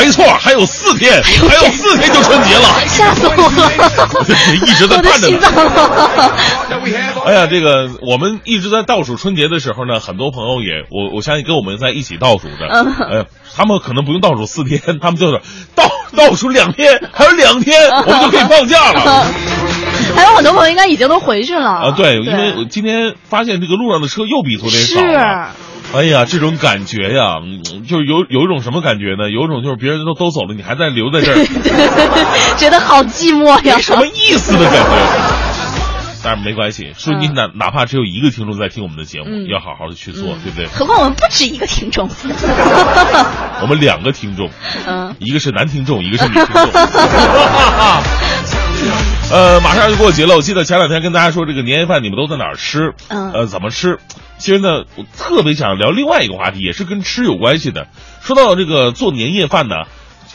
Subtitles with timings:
[0.00, 3.70] 没错，还有四天，还有四天就春节了，吓死我了！
[4.66, 5.38] 一直在盼着呢。
[5.38, 5.50] 心脏。
[7.26, 15.40] 哎呀，这个我们一直在倒数春节的时候呢，很多朋友也我我相信跟我们在一起倒数的，嗯呃，他们可能不用倒数四天，他们就是
[15.74, 15.84] 倒
[16.16, 19.26] 倒数两天，还有两天我们就可以放假了。
[20.16, 25.50] 还有很多朋友应该已经都回去了啊，对，因为我今天发现这个路上的车又比昨天少了。
[25.92, 29.28] 哎呀，这种感觉呀，嗯就是有有一种什么感觉呢？
[29.30, 31.44] 有一种就是别人都都走了，你还在留在这儿，
[32.56, 33.82] 觉得好寂寞呀没。
[33.82, 34.90] 什么意思的感觉。
[36.22, 40.66] 但是没关系，说你哪哪怕只有一个听众在听我们的节目，嗯要好好的去做，对不对？
[40.66, 42.08] 何况我们不止一个听众。
[43.62, 44.50] 我们两个听众，
[44.86, 46.70] 嗯，一个是男听众，一个是女听众。
[49.32, 52.92] 呃，马上就过节了，我记得前两天跟大家说这个年夜饭你们都在哪儿吃？
[53.08, 53.98] 嗯呃，怎么吃？
[54.40, 57.86] 其实呢，我特别想聊另外一个话题，也是跟吃有关系的。
[58.22, 59.74] 说到这个做年夜饭呢，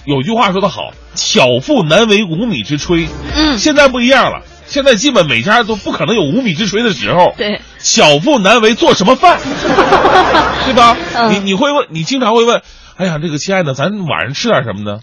[0.06, 3.08] 有句话说得好，“巧妇难为无米之炊”。
[3.36, 7.34] 嗯现在不一样了，现在基本每家都不可能有无米之炊的时候。
[7.36, 9.40] 对，巧妇难为做什么饭，
[10.66, 10.96] 对吧？
[11.16, 12.62] 嗯你你会问，你经常会问，
[12.98, 15.00] 哎呀，这个亲爱的，咱晚上吃点什么呢？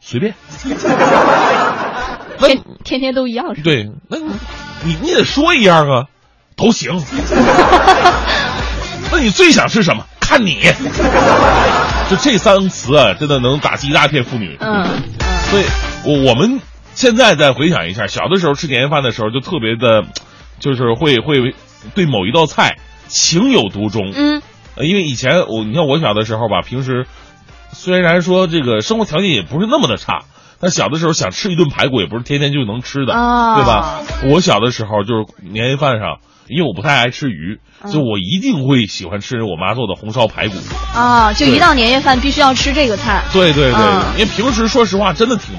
[0.00, 0.34] 随便。
[2.38, 3.64] 那天天天都一样是吧？
[3.64, 4.30] 对，那你
[4.84, 6.04] 你你得说一样啊，
[6.56, 7.02] 都行。
[9.12, 10.04] 那你最想吃什么？
[10.20, 10.60] 看你。
[12.10, 14.56] 就这三个词啊，真的能打击一大片妇女。
[14.60, 15.02] 嗯嗯
[15.50, 15.64] 所以，
[16.04, 16.60] 我我们
[16.94, 20.04] 现在再回想一下，小的时候吃年夜饭的时候，就特别的，
[20.58, 21.54] 就是会会
[21.94, 24.12] 对某一道菜情有独钟。
[24.14, 24.42] 嗯
[24.76, 27.06] 呃，因为以前我你看我小的时候吧，平时
[27.72, 30.24] 虽然说这个生活条件也不是那么的差，
[30.60, 34.00] 但小的时候想吃一顿排骨也不是天天就能吃的，啊对吧？
[34.24, 36.18] 我小的时候就是年夜饭上，
[36.48, 40.54] 因为我不太爱吃鱼，嗯所以我一定会喜欢吃我妈做的红烧排骨。
[40.94, 45.54] 啊，就一到年夜饭必须要吃这个菜，对对对，嗯因为平时说实话真的挺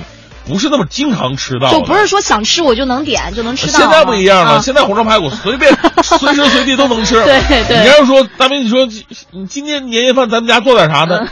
[0.48, 3.80] 不是那么经常吃到，就不是说想吃我就能点就能吃到。
[3.80, 7.16] 现在不一样了，啊现在红烧排骨随便 随时随地都能吃。
[7.24, 8.86] 对对你要是说大明，你说
[9.32, 11.28] 你今天年夜饭咱们家做点啥呢嗯？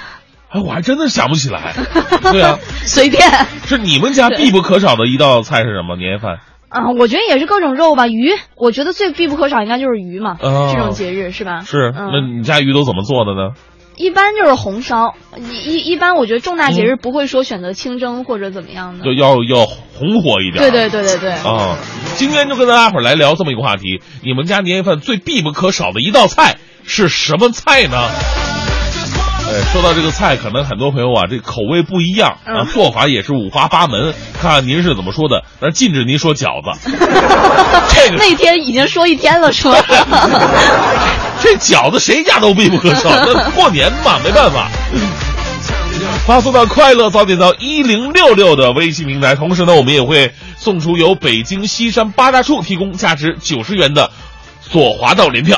[0.50, 1.74] 哎，我还真的想不起来。
[2.32, 5.96] 对啊，随便是你们家必不可少的一道菜是什么？
[5.98, 6.40] 年夜饭？
[6.75, 11.62] 啊，我觉得也是各种肉吧，鱼，我觉得最必不可少应该就是鱼嘛，哦这种节日是吧？
[11.62, 13.53] 是，嗯那你家鱼都怎么做的呢？
[13.97, 19.06] 一般就是红烧，一一一般我觉得重大节日不会说选择清蒸或者怎么样的。
[19.06, 20.58] 就要要红火一点。
[20.58, 21.31] 对对对对对。
[21.31, 21.78] 啊，
[22.16, 28.09] 今天就跟大家伙儿来聊这么一个话题：你们家年夜饭最必不可少的一道菜是什么菜呢？
[29.56, 35.46] 哎，说到这个菜，可能很多朋友啊，这口味不一样啊，嗯做法也是五花八门，看看您是怎么说的。
[35.62, 39.82] 但禁止您说饺子，这个 那天已经说一天了，是吧？
[41.40, 44.70] 这饺子谁家都必不可少，那过年嘛，没办法。
[46.26, 54.12] 发送到快乐早点到一零六六的微信平台，同时呢，我们也会送出由北京西山八大处提供价值九十元的
[54.60, 55.58] 左滑道联票。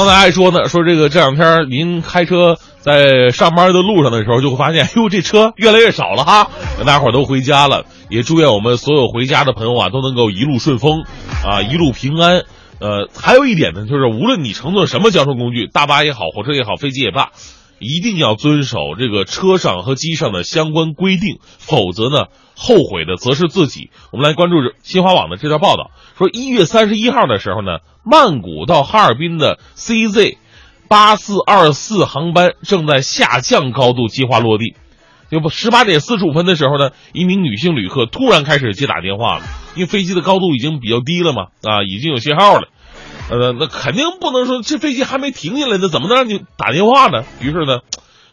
[0.00, 6.48] 刚才还说呢，说这个这两天您开车在上班的路上的时候，就会发现， 哟，这车越来越少了哈。
[6.86, 11.02] 大伙儿都回家了，也祝愿我们所有回家的朋友啊，都能够一路顺风，
[11.44, 12.44] 啊，一路平安。
[12.80, 17.32] 呃，还有一点呢，就是无论你乘坐什么交通工具，大巴也好，火车也好，飞机也罢，
[17.80, 23.90] 一定要遵守这个车上和机上的相关规定，否则呢，后悔的则是自己。
[24.12, 30.36] 我们来关注新华网的这条报道，说一月三十一号的时候呢，曼谷到哈尔滨的 CZ
[30.88, 34.74] 八四二四航班正在下降高度计划落地。
[35.30, 39.44] 就不十八点四十五分的时候呢，一名女性旅客突然开始接打电话了，
[39.76, 42.68] 因为飞机的高度已经比较低了嘛，啊，已经有信号了。
[43.30, 47.24] 呃，那肯定不能说这飞机还没停下来呢，怎么能让你打电话呢？
[47.40, 47.78] 于是呢，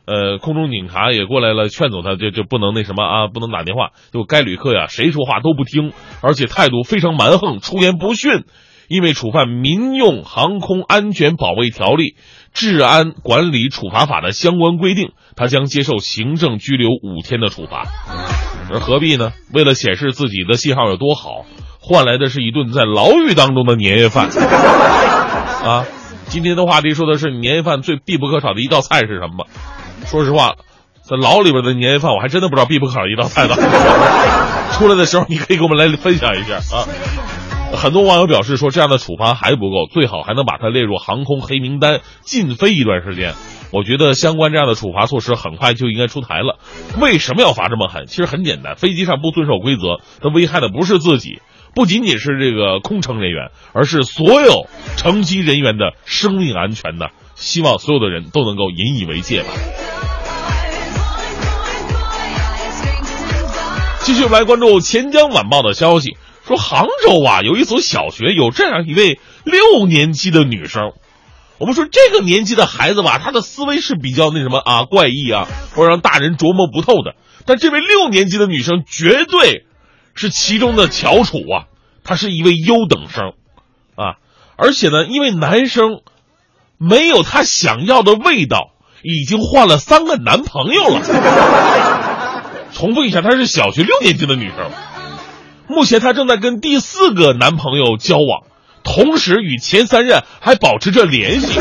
[0.06, 3.92] 呃，空中警察也过来了，劝阻他，这这不能那什么啊，不能打电话。
[4.12, 8.44] 就该旅客呀，谁说话都不听，而且态度非常蛮横，出言不逊。
[8.90, 12.04] 因为触犯《民用航空安全保卫条例》
[12.54, 17.84] 《治安管理处罚法》的相关规定，他将接受行政拘留五天的处罚。
[18.72, 19.34] 而何必呢？
[19.54, 21.46] 为了显示自己的信号有多好，
[21.88, 24.28] 换来的是一顿在牢狱当中的年夜饭。
[25.64, 25.86] 啊，
[26.28, 29.48] 今天的话题说的是年夜饭最必不可少的一道菜是什么？
[30.06, 30.56] 说实话，
[31.02, 33.56] 在牢里边的年夜饭，我还真的不知道必不可少一道菜呢。
[34.76, 36.84] 出来的时候，你可以给我们来分享一下啊。
[37.74, 43.34] 很多网友表示说，这样的处罚还不够，最好还能把它列入航空黑名单，禁飞一段时间。
[43.72, 46.60] 我觉得相关这样的处罚措施很快就应该出台了。
[47.02, 48.06] 为什么要罚这么狠？
[48.08, 51.42] 其实很简单，飞机上不遵守规则，它危害的不是自己，
[51.78, 57.12] 不仅仅是这个空乘人员，而是所有乘机人员的生命安全的。
[57.36, 59.50] 希望所有的人都能够引以为戒吧。
[64.00, 70.94] 继续来关注钱江晚报的消息，说杭州啊有一所小学有这样一位六年级的女生。
[71.60, 77.14] 我们说这个年纪的孩子吧，他的思维是比较那什么啊怪异啊，或让大人琢磨不透的。
[77.46, 79.67] 但这位六年级的女生绝对
[80.18, 81.72] 是其中的翘楚啊，
[82.04, 83.34] 她是一位优等生
[83.96, 84.18] 啊，
[84.58, 86.02] 而且呢，因为男生
[86.78, 88.72] 没有她想要的味道，
[89.04, 91.02] 已经换了三个男朋友了。
[92.74, 94.72] 重复一下，她是小学六年级的女生，
[95.68, 98.44] 目前她正在跟第四个男朋友交往。
[98.84, 101.60] 同时与前三任还保持着联系。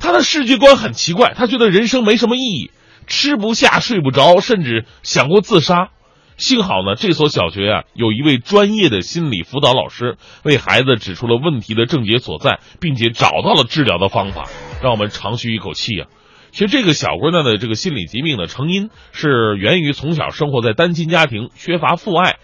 [0.00, 2.70] 他的世界观很奇怪，他觉得人生没什么意义，
[3.06, 5.90] 吃不下睡不着，甚至想过自杀。
[6.36, 14.44] 幸好呢，这所小学啊有一位专业的心理辅导老师，为孩子指出了问题的症结所在，并且找到了治疗的方法，
[14.82, 16.08] 让我们长吁一口气啊。
[16.50, 22.36] 其实这个小姑娘的这个心理疾病的成因是源于从小生活在单亲家庭，缺乏父爱，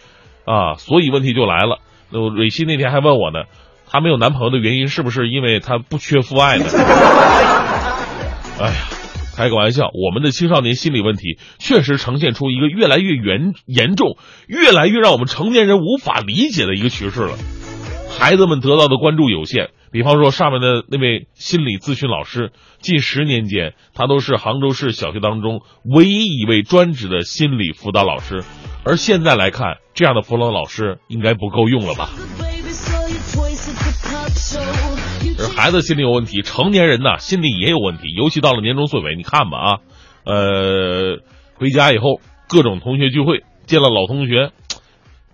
[0.45, 1.79] 啊，所以问题就来了。
[2.11, 3.45] 那蕊希那天还问我呢，
[3.89, 6.65] 她没有男朋友的原因是不是因为她不缺父爱呢？
[8.61, 8.75] 哎呀，
[9.41, 17.39] 开个玩笑，我们的青少年心理问题确实呈现出一个越来越严严重、越来越让我们成年人无法理解的一个趋势了。
[18.19, 28.45] 孩子们得到的关注有限，比方说上面的那位心理咨询老师，近十年间，他都是杭州市小学当中唯一一位专职的心理辅导老师。
[28.85, 32.11] 而现在来看，这样的辅导老师应该不够用了吧？
[35.41, 39.79] 这是孩子心理有问题，成年人呢心理也有问题，尤其到了年终岁尾，你看吧啊，
[40.27, 41.21] 呃，
[41.55, 44.51] 回家以后各种同学聚会，见了老同学。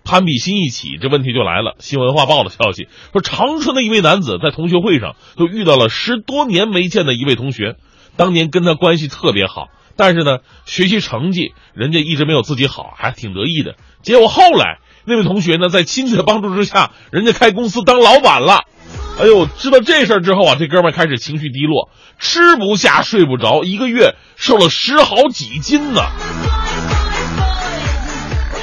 [0.05, 1.75] 攀比心一起，这问题就来了。
[1.79, 7.75] 新文化报的消息说，长春的一位男子在同学会上就遇到了十多年没见的一位同学，
[8.15, 9.67] 当年跟他关系特别好，
[9.97, 13.75] 但是呢，学习成绩人家一直没有自己好，还挺得意的。
[14.01, 18.63] 结果后来那位同学呢，在亲戚的帮助之下，人家开公司当老板了。
[19.19, 26.01] 哎呦，知道这事儿之后啊，这哥们儿开始情绪低落，吃不下睡不着，一个月瘦了十好几斤呢。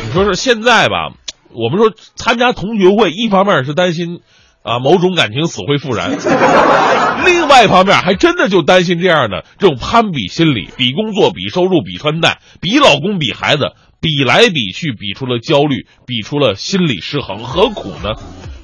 [0.07, 1.11] 你说是现在吧？
[1.51, 4.21] 我们说参加同学会，一方面是担心，
[4.63, 6.13] 啊某种感情死灰复燃，
[7.27, 18.11] 另外一方面还真的就担心这样的这种攀比心理，比工作、比收入、比穿戴、比老公、比孩子，比来比去，比出了焦虑，比出了心理失衡，何苦呢？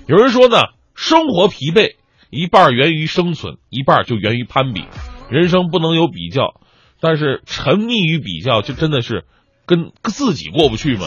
[0.06, 0.56] 有人说呢，
[1.00, 1.94] 生活疲惫
[2.28, 4.84] 一半源于生存，一半就源于攀比，
[5.30, 6.60] 人生不能有比较，
[7.00, 9.24] 但是沉溺于比较，就真的是
[9.64, 11.06] 跟自己过不去吗？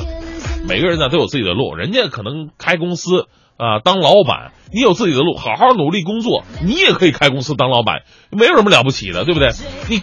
[0.68, 8.02] 每个人呢都有自己的路，人家可能开公司啊当老板，你有自己的路，好好努力工作，你也可以开公司当老板，
[8.32, 9.52] 没有什么了不起的，对不对？
[9.90, 10.02] 你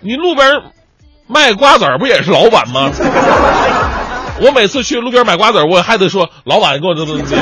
[0.00, 0.50] 你路边
[1.26, 2.92] 卖瓜子儿不也是老板吗？
[4.38, 7.36] 我每次去路边买瓜子儿，我还得说老板给我这这这。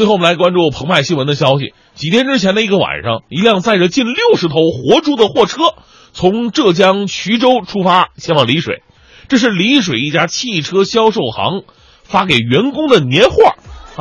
[0.00, 5.74] 最后我们来关注澎湃新闻的消息，几天之前的一个晚上，一辆载着近六十头活猪的货车。
[6.14, 8.82] 从浙江衢州出发，前往丽水。
[9.28, 11.64] 这是丽水一家汽车销售行
[12.02, 13.52] 发给员工的年货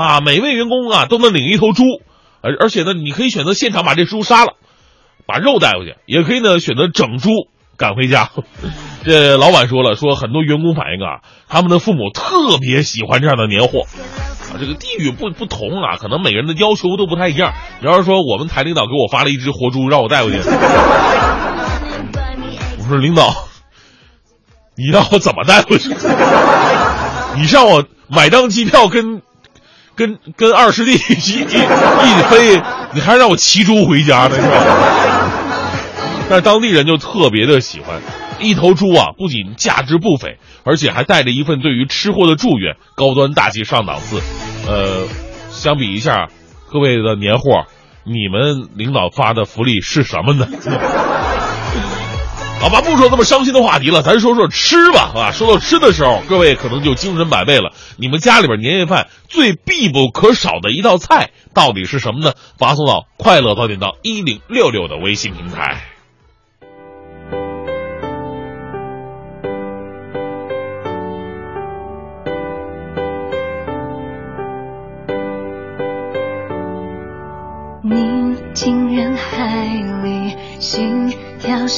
[0.01, 0.21] 啊！
[0.21, 1.83] 每位员工啊都能领一头猪，
[2.39, 4.53] 而而且呢，你可以选择现场把这猪杀了，
[5.27, 7.29] 把肉带回去，也可以呢选择整猪
[7.75, 8.31] 赶回家。
[9.09, 13.87] 这老板说了，说很多员工反映啊，他们的父母特别喜欢这样的年货
[14.53, 14.53] 啊。
[14.59, 17.53] 这个地域不不同啊，可能每个人的要求都不太一样。
[17.81, 20.37] 比方说，我们台领导给我发了一只活猪，让我带回去。
[22.77, 23.33] 我说领导，
[24.77, 25.89] 你让我怎么带回去？
[27.35, 29.23] 你让我买张机票跟
[29.95, 32.61] 跟跟二师弟一一一飞，
[32.93, 34.51] 你还让我骑猪回家呢，是吧？
[36.29, 37.99] 但是当地人就特别的喜欢，
[38.39, 44.21] 一头猪啊，不仅价值不菲，而且还带着一份对于吃货的祝愿，高端大气上档次。
[44.67, 45.07] 呃，
[45.49, 46.29] 相比一下，
[46.71, 47.65] 各位的年货，
[48.05, 50.47] 你们领导发的福利是什么呢？
[52.61, 57.71] 好吧，不说那么伤心的话题了，咱说说吃吧，啊，说到吃的时候，各位可能就精神百倍了。
[57.95, 62.33] 你们家里边年夜饭最必不可少的一道菜到底是什么呢？
[62.57, 65.81] 发送到快乐早点到一零六六的微信平台。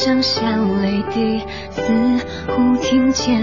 [0.03, 1.83] 声像泪滴，似
[2.47, 3.39] 乎听见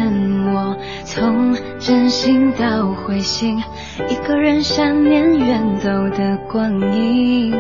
[0.53, 3.63] 我从真心到灰心，
[4.09, 5.89] 一个人想念远走
[6.19, 7.53] 的光阴。
[7.53, 7.59] 哪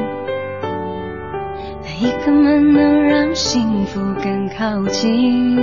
[2.00, 5.56] 一个门能让幸福更靠近？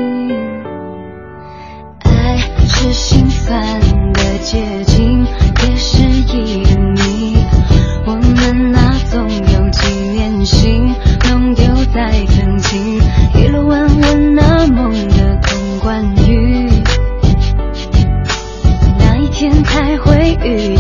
[2.06, 2.38] 爱
[2.70, 3.82] 是心酸
[4.14, 7.36] 的结晶，也是一个谜。
[8.08, 10.96] 我们那总有几念心，
[11.28, 13.02] 弄丢在曾经，
[20.26, 20.75] 才会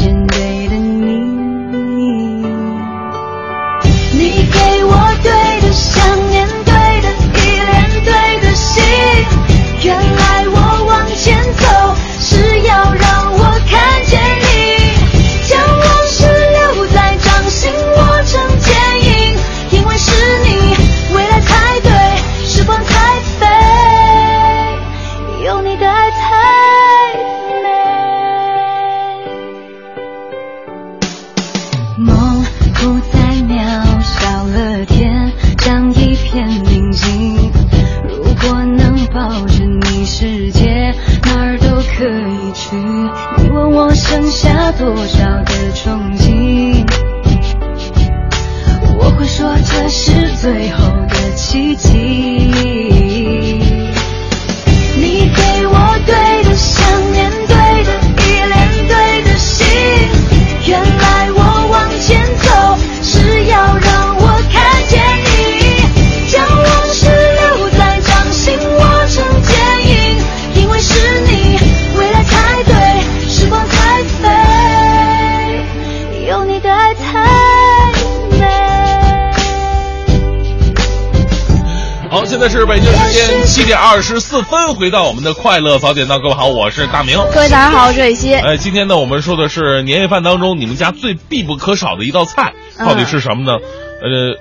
[82.35, 87.17] 现在是北京时间七点二十四分，回到我们的快乐早点到，各位好，我是大明。
[87.33, 88.35] 各位大家好，我是蕊希。
[88.35, 93.53] 哎，今天呢，我们说的是年夜饭当中你们家最必不可少的一道菜，嗯到底是什么呢？
[93.53, 94.35] 呃，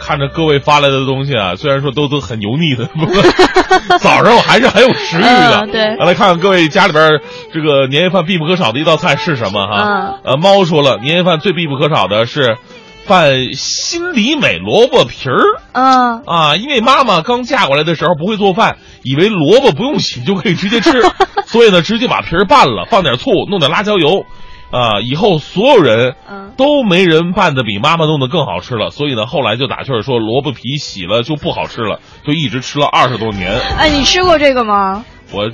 [0.00, 3.22] 看着各位发来的东西啊，虽然说都都很油腻的，不过
[4.00, 5.60] 早上我还是很有食欲的。
[5.66, 7.20] 嗯对来看看各位家里边
[7.52, 9.82] 这个年夜饭必不可少的一道菜是什么哈？
[9.82, 12.56] 嗯呃，猫说了，年夜饭最必不可少的是
[13.06, 15.36] 拌心里美萝卜皮儿。
[15.72, 21.02] 嗯，啊，因为妈妈刚嫁过来的时候不会做饭，以为萝卜不用洗就可以直接吃，
[21.46, 24.24] 所以呢，直接把皮儿拌了，放点醋，弄点辣椒油，
[24.70, 33.60] 啊，以后所有人嗯都没人拌的比妈妈弄得更好吃了，所以呢，后来就打趣儿说萝卜皮洗了就不好吃了，就一直吃了二十多年。
[33.78, 35.04] 哎，你吃过这个吗？
[35.32, 35.50] 我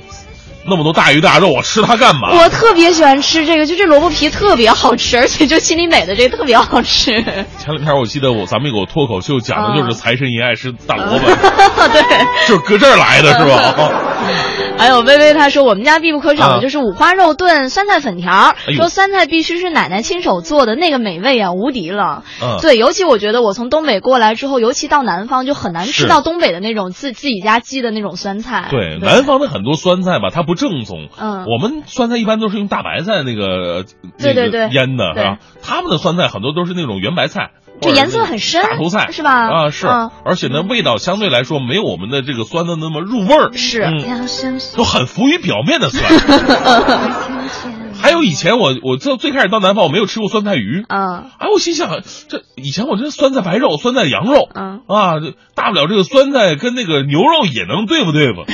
[0.63, 2.31] 那么多大鱼大肉，我吃它干嘛？
[2.33, 7.11] 我特别喜欢吃这个，就这萝卜皮特别好吃，而且就心里美的这个特别好吃。
[7.57, 11.25] 前两天我记得我咱们有个脱口秀讲的就是财神爷爱吃大萝卜，
[11.91, 13.91] 对，就是搁这儿来的是吧？
[14.77, 22.23] 还有微微她说，我们家必不可少啊的就是五花肉炖酸菜粉条说酸菜必须是奶奶亲手做的，那个美味啊无敌了。
[22.41, 28.69] 嗯对，尤其我觉得我从东北过来之后，尤其到南方就很难吃到东北的那种自自己家鸡的那种酸菜。
[28.71, 31.09] 对，南方的很多酸菜吧，它不正宗。
[31.15, 33.85] 嗯我们酸菜一般都是用大白菜那个
[34.17, 35.37] 对对对那个腌的，对是吧？
[35.61, 37.51] 他们的酸菜很多都是那种圆白菜，
[37.81, 46.03] 这颜色很深大头菜是吧啊，是嗯，而且呢，味道相对来说没有我们的这个酸的那么入味儿，是嗯，要相信都很浮于表面的酸。
[48.01, 50.83] 还有以前我我最最开始到南方，我没有吃过酸菜鱼。
[50.87, 58.45] 啊哎，我心想，这以前我这酸菜白肉、酸菜羊肉，嗯啊，这大不了这个酸菜跟那个牛肉也能对付对付，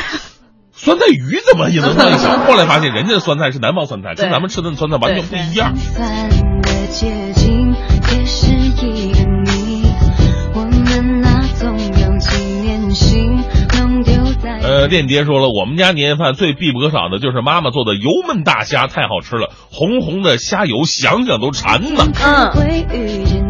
[0.74, 2.28] 酸菜鱼怎么也能放一起？
[2.28, 5.74] 后来发现人家的酸菜是南方酸菜，跟咱们吃的酸菜完全不一样。
[14.64, 22.04] 呃，链爹说了，我们家年夜饭最必不可少的就是妈妈做的油焖大虾，太好吃了，红红的虾油，想想都馋呢。
[22.92, 23.47] 嗯。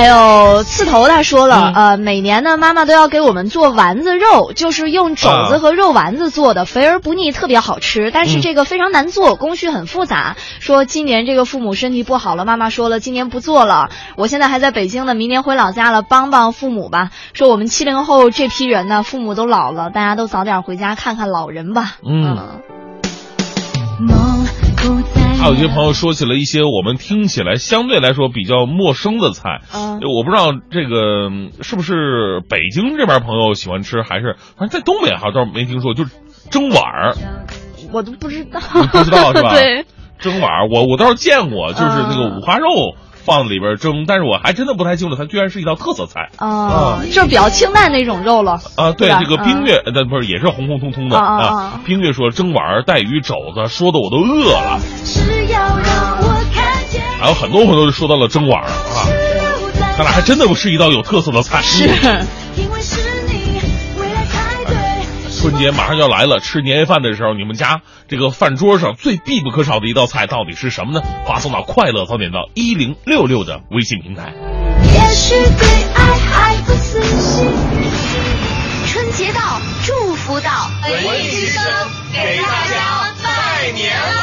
[0.00, 8.10] 还有刺头他说了，嗯呃，每年呢妈妈都要给我们做丸子肉，就是用肘子啊和肉丸子做的，肥而不腻，特别好吃。
[8.10, 10.36] 但是嗯这个非常难做，工序很复杂。
[10.58, 13.90] 说今年这个父母身体不好了，妈妈说了，今年不做了。
[14.16, 17.10] 我现在还在北京呢，明年回老家了，帮帮父母吧。
[17.34, 21.96] 说我们七零后这批人呢，父母都老了，大家都早点回家看看老人吧。
[22.02, 22.38] 嗯
[25.38, 30.00] 还有一些朋友说起了一些我们听起来相对来说比较陌生的菜，嗯。
[30.00, 36.10] 我不知道这个嗯是不是北京这边朋友喜欢吃，还是反正在东北好像倒是没听说，就是
[36.50, 37.14] 蒸碗儿，
[37.92, 39.52] 我都不知道，你不知道是吧？
[39.56, 39.84] 对，
[40.18, 42.38] 蒸碗儿，我我倒是见过，就是那个嗯。
[42.38, 42.66] 五花肉
[43.24, 48.60] 放里边蒸，但是我还真的不太清楚，它居然是一道特色菜啊，就是比较清淡那种肉了。
[48.76, 48.92] 啊！
[48.92, 51.80] 对，这个冰月，呃，不是也是红红彤彤的啊啊啊啊。
[51.84, 54.80] 冰月说蒸碗儿带鱼肘子，说的我都饿了。
[55.04, 59.06] 是要让我看见还有很多朋友就说到了蒸碗儿啊，
[59.60, 61.60] 路在看来还真的不是一道有特色的菜。
[61.62, 61.88] 是
[65.40, 71.00] 春节马上要来了，吃年夜饭的时候，你们家这个饭桌上最必不可少的一道菜到底是什么呢？
[71.26, 74.34] 发送到快乐早点到一零六六的微信平台。
[74.92, 77.46] 也许对爱还不死心。
[78.86, 79.40] 春节到，
[79.86, 81.62] 祝福到，文艺之声
[82.12, 84.19] 给大家拜年啦！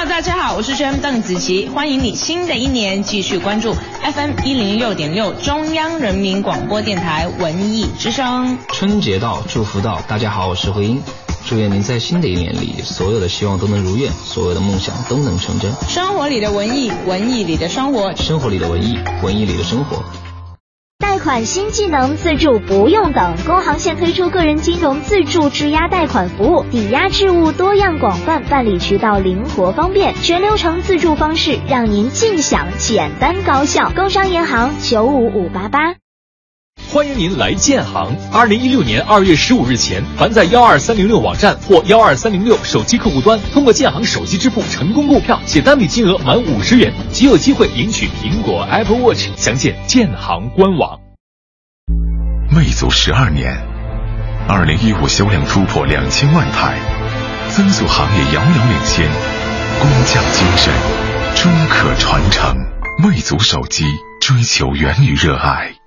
[0.00, 8.56] Hello，大家好，我是 JM 邓紫棋，欢迎你新的一年继续关注 FM 一零六点六中央人民广播电台文艺之声。
[8.68, 11.02] 春节到，祝福到，大家好，我是慧英，
[11.44, 18.16] 祝愿您在新的一年里，所有的希望都能如愿，所有的梦想都能成真，生活里的文艺，文艺里的生活。
[18.16, 20.02] 生活里的文艺，文艺里的生活。
[21.00, 33.90] 贷款新技能自助不用等，工行现推出个人金融自助质押贷款服务，抵押质物多样广泛，办理渠道灵活方便，全流程自助方式让您尽享简单高效。
[33.96, 35.96] 工商银行九五五八八。
[36.88, 38.16] 欢迎您来建行。
[38.32, 49.28] 二零一六年二月十五日前，凡在幺二三零六网站或幺二三零六手机客户端通过建行手机支付成功购票，且单笔金额满五十元，即有机会领取苹果 Apple Watch。
[49.36, 50.98] 详见建行官网。
[52.50, 53.56] 魅族十二年，
[54.48, 56.76] 二零一五销量突破两千万台，
[57.50, 59.08] 增速行业遥遥领先，
[59.78, 60.74] 工匠精神
[61.36, 62.56] 终可传承。
[63.02, 63.84] 魅族手机
[64.20, 65.79] 追求源于热爱。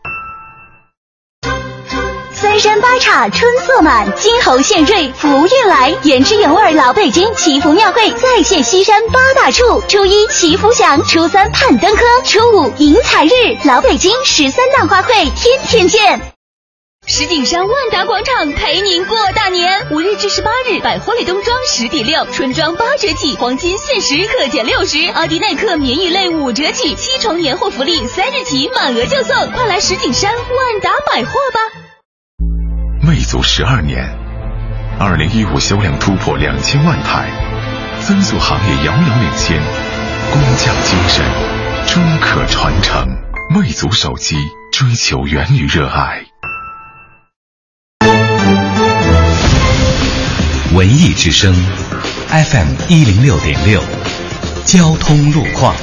[2.54, 5.92] 三山八岔春色满，金猴献瑞福运来。
[6.04, 13.32] 原汁原味老北京祈福庙会再现西山八大处：初一祈福祥，初三盼登科，初五迎财日。
[13.66, 16.22] 老北京十三大花卉，天天见。
[17.08, 31.83] 石景山万达广场陪您过大年，五日至十八日，百货类冬装十抵六，春装八折起，黄金限时可减六十，阿迪耐克棉衣类五折起，七重年货福利三日起满额就送，快来石景山万达百货吧！
[33.06, 34.02] 魅族十二年，
[34.98, 37.30] 二零一五销量突破两千万台，
[38.00, 39.62] 增速行业遥遥领先，
[40.32, 41.26] 工匠精神
[41.86, 43.06] 终可传承。
[43.54, 44.38] 魅族手机
[44.72, 46.24] 追求源于热爱。
[50.74, 51.54] 文艺之声
[52.30, 53.84] ，FM 一零六点六，
[54.64, 55.76] 交通路况。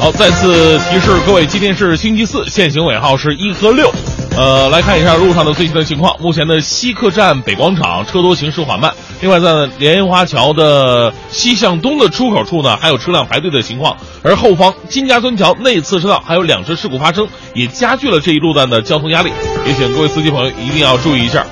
[0.00, 3.90] 好，再次提示各位，今天是星期四，限行尾号是一和六。
[4.36, 6.14] 呃，来看一下路上的最新的情况。
[6.20, 8.94] 目前的西客站北广场车多，行驶缓慢。
[9.20, 13.96] 另外，在莲花桥的西向东的出口处呢，还有车辆排队的情况。
[14.22, 19.32] 而后方金家墩桥内侧车道还有两车事故发生，也加剧了这一路段的交通压力。
[19.66, 21.44] 也请各位司机朋友一定要注意一下。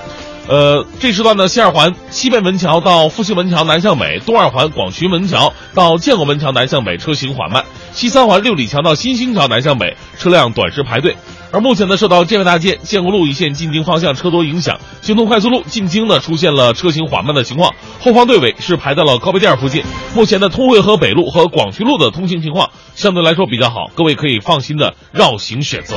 [0.49, 11.17] 呃，这时段呢，西二环西贝门桥到复兴门桥南向北，东二环广渠门桥到建国门桥南向北车行缓慢；西三环六里桥到新兴桥南向北，车辆短时排队。
[11.51, 19.83] 而目前呢，受到建外大街建国路一线进京方向车多影响，京通快速路进京呢出现了车行缓慢的情况，后方队尾是排到了高碑店附近。
[20.15, 25.97] 目前的通惠河北路和广渠路的通行情况相对来说比较好，各位可以放心的绕行选择。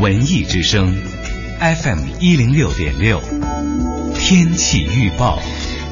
[0.00, 0.94] 文艺之声
[1.58, 3.20] ，FM 一零六点六，
[4.14, 5.38] 天气预报。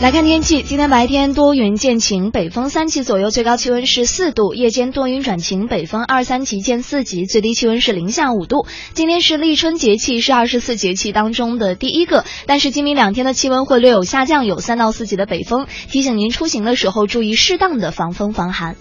[0.01, 8.67] 来看天气，今天白天多云见晴，北风三级左右，最高气温是四度；夜间多云转晴，北风二三级见四级，最低气温是零下五度。
[8.93, 18.77] 今天是立春节气，是二十四节气当中的第一个，但是今明两天的气温会略有下降，有三到四级的北风，提醒您出行的时候注意适当的防风防寒。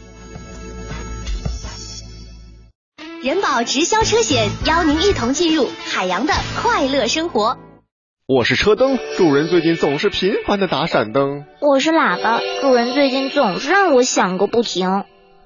[3.24, 7.58] 人保直销车险邀您一同进入海洋的快乐生活。
[8.28, 11.46] 我是车灯，主人最近总是频繁的打闪灯。
[11.62, 15.06] 我是喇叭，主人最近总是让我响个不停。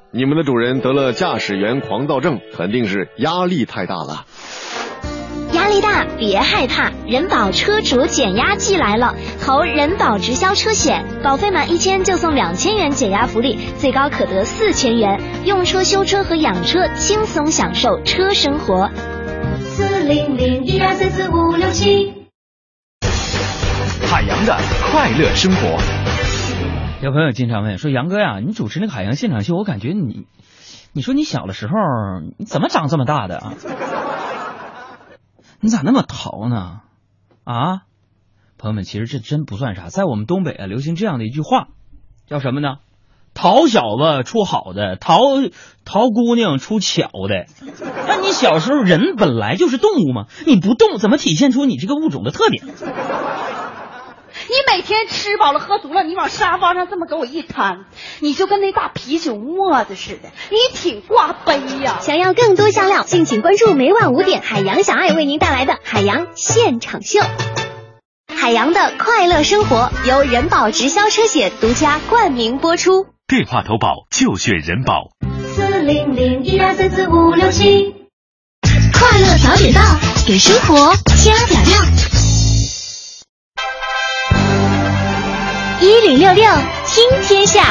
[0.10, 4.26] 你们的主人得了驾驶员狂躁症，肯定是压力太大了。
[5.54, 18.90] 压力大别害怕，人保车主减压季来了，投人保直销车险，保费满一千就送两千元减压福利，最高可得四千元，用车、修车和养车轻松享受车生活。
[19.60, 22.14] 四零零一二三四五六七。
[24.10, 24.58] 海洋的
[24.92, 25.78] 快乐生活。
[27.02, 30.26] 有朋友经常问说：“杨哥呀，你主持那个海洋现场秀，我感觉你，
[30.94, 31.74] 你说你小的时候
[32.38, 33.54] 你怎么长这么大的啊？
[35.60, 36.82] 你咋那么淘呢？
[37.44, 37.82] 啊，
[38.58, 41.70] 朋友们，其实这真不算啥，在我们东北啊，流行这样的一句话，
[42.28, 42.78] 叫什么呢？
[43.34, 45.20] 淘小子出好的，淘
[45.86, 47.46] 淘姑娘出巧的。
[48.08, 52.66] 那你小时候人本来就是动物嘛，你不动怎么体现出你这个物种的特点？
[54.50, 57.86] 你每天吃饱了喝足了，你往沙发上这么给我一摊，
[58.20, 62.00] 你就跟那大啤酒沫子似的，你挺挂杯呀！
[62.02, 67.20] 想要更多香料，敬请关注每晚五点海洋小爱为您带来的海洋现场秀。
[68.34, 73.08] 海洋的快乐生活由人保直销车险独家冠名播出。
[73.28, 75.10] 电话投保就选人保。
[75.54, 77.96] 四零零一二三四五六七。
[78.94, 79.82] 快乐早点到，
[80.26, 82.27] 给生活加点料。
[85.80, 86.44] 一零六六
[86.88, 87.62] 听天下。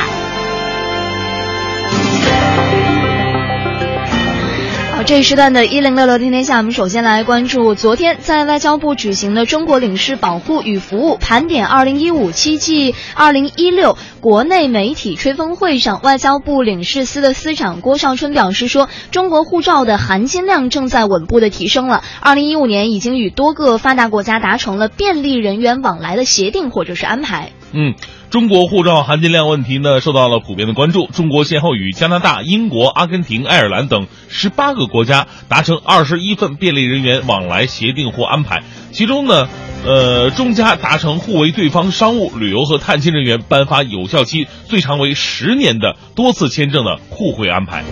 [4.92, 22.04] 好，这一时段的“一零六六听天下”，我们首先来关注昨天在外交部举行的中国领事保护与服务盘点二零一五七暨二零一六国内媒体吹风会上，外交部领事司的司长郭少春表示说，中国护照的含金量正在稳步的提升了。
[22.20, 27.50] 二零一五年已经与多个发达国家达成了便利人员往来的协定或者是安排。
[27.72, 27.94] 嗯，
[28.30, 31.06] 中国护照含金量问题呢受到了普遍的关注。
[31.08, 39.48] 中国先后与加拿大、英国、阿根廷、爱尔兰等十八个国家达成二十一份便利人员往来协定或安排，其中呢，
[39.84, 47.84] 呃，中加达成互为对方商务、旅游和探亲人员颁发有效期最长为十年的多次签证的互惠安排。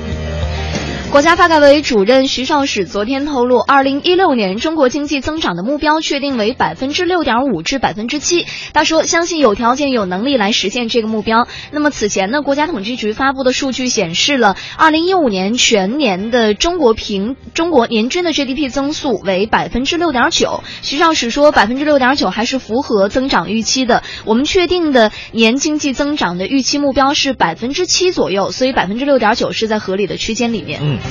[1.15, 8.47] 国家发改委主任徐绍史昨天透露，二零一六年中国经济增长的目标确定为百分之六点五至百分之七。
[8.73, 11.47] 他说，相信有条件、有能力来实现这个目标。
[11.71, 20.65] 那么此前呢，国家统计局发布的数据显示了，二零一五年全年的中国平中国年均的 GDP 增速为百分之六点九。
[20.83, 24.03] 徐绍史说，百分之六点九还是符合增长预期的。
[24.25, 30.81] 我们确定的年经济增长的预期目标是百分之七左右，所以百分之六点九是在合理的区间里面。
[30.83, 31.04] 嗯。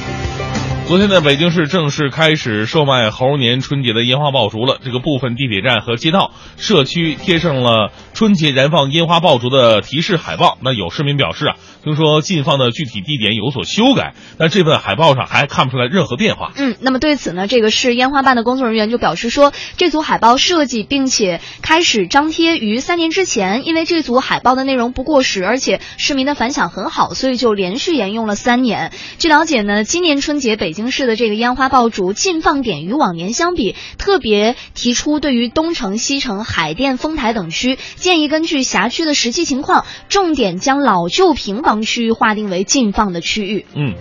[0.86, 4.78] 昨天呢，北京市正式开始售卖猴年春节的烟花爆竹了。
[4.84, 10.58] 这个部分地铁站和街道、社区贴上了春节燃放烟花爆竹的提示海报。
[10.62, 16.52] 那有市民表示啊，听说禁放的具体地点有所修改，但这份海报上还看不出来任何变化。
[16.56, 28.92] 嗯，那么对此呢，这个市烟花办的工作人员就表示说，这组海报设计并且开始张贴于三年之前，因为这组海报的内容不过时，而且市民的反响很好，所以就连续沿用了三年。
[29.18, 43.66] 据了解呢，今年春节北京市的这个烟花爆竹禁放点与往年相比，特别提出对于东城、西城、海淀、丰台等区，建议根据辖区的实际情况，重点将老旧平房区域划定为禁放的区域。
[43.74, 43.96] 嗯。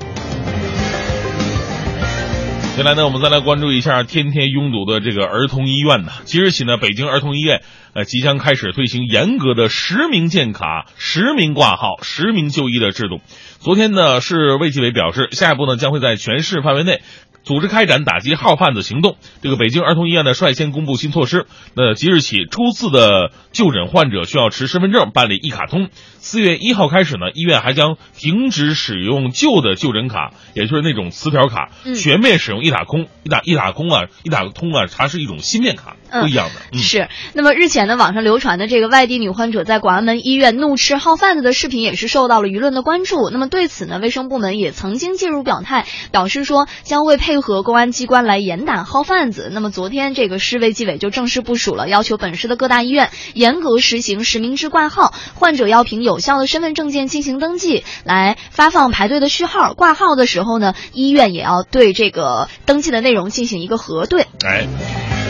[2.75, 6.11] 接下来呢，我们再来关注一下天天拥堵的这个儿童医院呢。
[6.25, 7.63] 即日起呢，北京儿童医院
[7.95, 13.21] 呃即将开始推行严格的实名建卡、实名挂号、实名就医的制度。
[13.61, 17.03] 昨天呢，市卫计委表示，下一步呢将会在全市范围内
[17.45, 19.17] 组织开展打击号贩子行动。
[19.43, 25.89] 这个北京儿童医院呢率先公布新措施，那即日起，初次的就诊患者需要持身份证办理一卡通。
[26.19, 33.07] 四月一号开始呢，医院还将停止使用旧的就诊卡，也就是那种磁条卡，嗯全面使用一打通。
[33.25, 36.61] 一打一打通啊，一打通啊，它是一种芯片卡，不一样的。
[36.73, 43.31] 嗯是，那么日前呢，网上流传的这个外地女患者在广安门医院怒斥号贩子的视频，也是受到了舆论的关注。
[43.31, 49.49] 那么对此呢，卫生部门也曾经介入表态，表示说将会配配合公安机关来严打号贩子。
[49.51, 59.73] 那么昨天这个市卫计委就正式部署了，要求本市的各大医院严格实行实名制挂号，患者要凭有效的身份证件进行登记，来发放排队的序号。
[59.73, 64.27] 挂号的时候呢，医院也要对这个登记的内容进行一个核对。
[64.45, 64.67] 哎，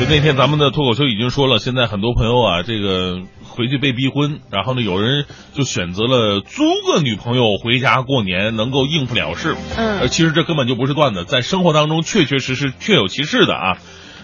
[0.00, 3.20] 就那天咱们的脱口秀已经说了，现在很多朋友啊，这个
[3.52, 9.54] 回去被逼婚，然后呢，有人就选择了租个女朋友回家过年，能够应付了事。
[9.76, 13.78] 嗯呃，其实这根本就不是段子，在生活当中确确实实确有其事的啊。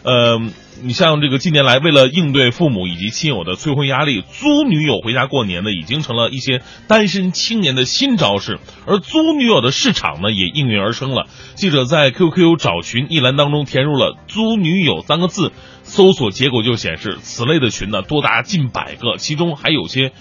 [0.05, 0.41] 呃，
[0.81, 8.61] 你像这个近年来，为了应对父母以及亲友的催婚压力，租女友回家过年呢，已经成了一些单身青年的新招式。
[8.87, 11.27] 而租女友的市场呢，也应运而生了。
[11.57, 15.53] 记者在 QQ 找寻一栏当中填入了“租女友”三个字，
[15.89, 20.13] 搜索结果就显示，此类的群呢多达近百个，其中还有些。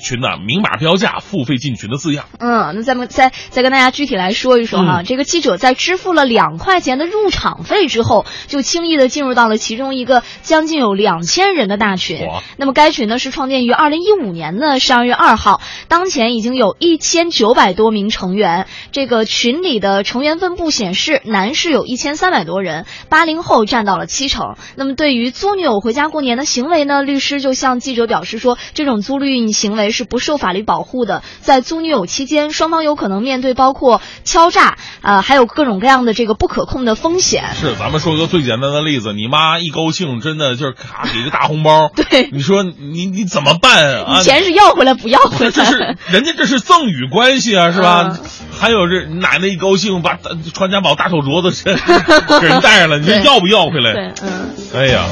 [0.00, 2.26] 群呢明码标价付费进群的字样。
[2.38, 12.26] 嗯，那咱们再再跟大家具体来说一说哈，嗯这个记者在支付了两块钱的入场费之后，就轻易的进入到了其中一个将近有两千人的大群。
[12.56, 18.66] 那么该群呢是创建于二零一五年的十二月二号，当前已经有一千九百多名成员。
[18.92, 24.56] 这个群里的成员分布显示，男士有一千三百多人，八零后占到了七成。
[24.76, 37.44] 那么对于租女友回家过年的行为呢，律师就向记者表示说，这种租赁行为是不受法律保护的，在租女友期间，双方有可能面对包括敲诈啊、还有各种各样的这个不可控的风险。
[37.54, 44.18] 是，咱们说个最简单的例子，你妈一高兴，真的就是咔给个大红包， 对，你说你你怎么办啊？
[44.18, 45.50] 你钱是要回来不要回来？
[45.50, 45.76] 这是
[46.08, 48.18] 人家这是赠与关系啊，是吧？
[48.58, 50.18] 还有这奶奶一高兴，把
[50.54, 51.64] 传家宝大手镯子
[52.40, 53.92] 给人 带上了，你说要不要回来？
[53.92, 54.54] 对，嗯。
[54.74, 55.04] 哎呀，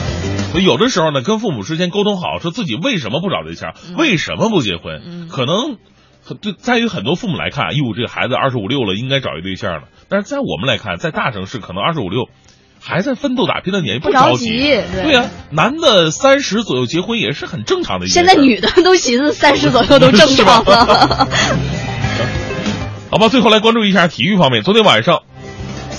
[0.52, 5.76] 所以有的时候呢，跟父母之间沟通好，说自己为什么不找对象，为什么不结婚，可能
[6.24, 9.88] 很对，在于很多父母来看，哟，这个孩子二十五六了，应该找一对象了。
[10.08, 12.28] 但是在我们来看，在大城市，可能二十五六
[12.80, 18.06] 还在奋斗打拼的年纪，不着着急对对呀、男的三十左右结婚也是很正常的。
[18.06, 21.28] 现在女的都寻思三十左右都正常了。
[23.10, 24.62] 好吧，最后来关注一下体育方面。
[24.62, 25.22] 昨天晚上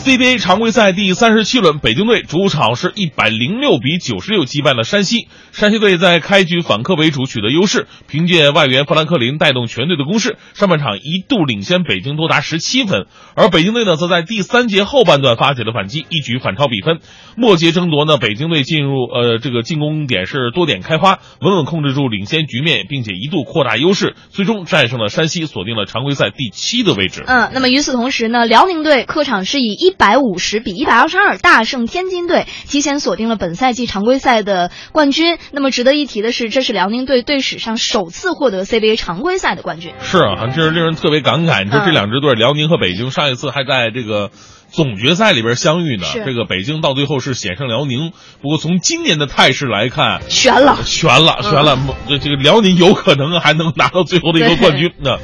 [0.03, 5.29] ，CBA 常规赛第三十七轮，北京队主场是一百零六比九十六击败了山西。
[5.53, 13.05] 山西队在开局反客为主取得优势，凭借外援富兰克林带动全队的攻势，上半场一度领先北京多达十七分。
[13.35, 16.99] 而北京队呢，则在第三节后半段发起了反击，一举反超比分。
[17.37, 27.23] 末节争夺呢，北京队进入呃这个进攻点是多点开花，稳稳控制住领先局面，并且一度扩大优势，最终战胜了山西，锁定了常规赛第七的位置。
[27.25, 35.37] 嗯，那么与此同时呢，辽宁队客场是以一百五十比一百二十二大胜天津队，提前锁定了本赛季常规赛的冠军。
[35.51, 39.93] 那么值得一提的是，这是辽宁队队史上首次获得 CBA 常规赛的冠军。
[40.01, 41.63] 是啊，这是令人特别感慨。
[41.63, 44.31] 你说这两支队，辽宁和北京，上一次还在这个
[44.71, 46.05] 总决赛里边相遇呢。
[46.25, 51.77] 这个北京到最后是险胜辽宁，不过从今年的态势来看，悬了，悬了，嗯悬了。
[52.07, 55.17] 这这个辽宁有可能还能拿到最后的一个冠军呢。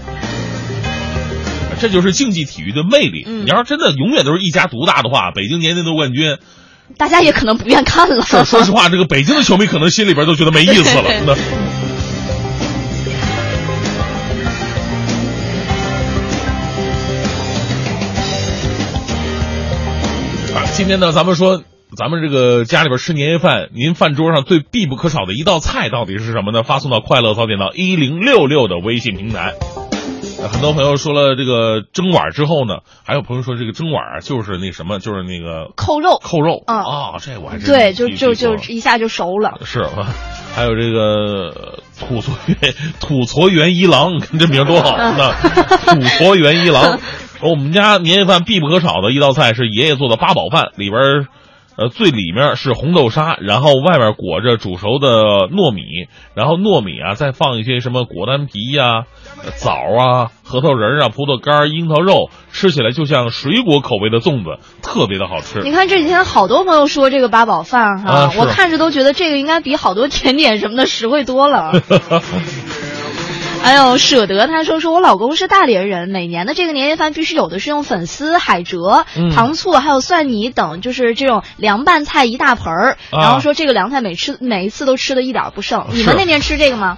[1.80, 3.24] 这就是竞技体育的魅力。
[3.26, 6.38] 嗯你要是真的永远都是一家独大的话，北京年年都冠军，
[6.98, 8.22] 大家也可能不愿看了。
[8.26, 11.10] 是说实话，这个北京的球迷可能心里边都觉得没意思了。
[11.26, 11.34] 那
[20.58, 21.63] 啊，今天呢，咱们说，
[21.96, 26.63] 咱们这个家里边吃年夜饭，您饭桌上最必不可少的一道菜到底是什么呢？
[26.63, 29.54] 发送到快乐早点到一零六六的微信平台。
[30.41, 39.60] 呃很多朋友说了这个蒸碗之后呢，还有朋友说这个蒸碗啊就是那什么，就是那个扣肉，扣肉啊啊，这我还真对，就就就一下就熟了。
[39.65, 40.08] 是吧？
[40.56, 40.99] 还有这个
[41.49, 45.34] 呃土搓元土搓元一郎，你看这名多好呢！
[45.86, 46.99] 土搓元一郎，
[47.41, 51.28] 我们家年夜饭必不可少的一道菜是爷爷做的八宝饭，里边儿
[51.80, 55.84] 呃最里面是红豆沙，然后外面裹着煮熟的糯米，
[56.34, 59.06] 然后糯米啊再放一些什么果丹皮呀、
[59.46, 65.62] 呃枣啊、核桃仁啊、葡萄干、樱桃肉，吃起来就像水果口味的粽子，特别的好吃。
[65.62, 71.72] 你看这几天好多朋友说这个八宝饭哈、啊是我看着都觉得这个应该比好多甜点什么的实惠多了。
[73.62, 82.98] 还有舍得他说说我老公是大连人，每年的这个年夜饭必须有的是用粉丝、海蜇、嗯糖醋还有蒜泥等，就是这种凉拌菜一大盆儿。
[83.12, 85.86] 啊然后说这个凉菜每吃每一次都吃的一点不剩。
[85.91, 86.98] 你们那边吃这个吗？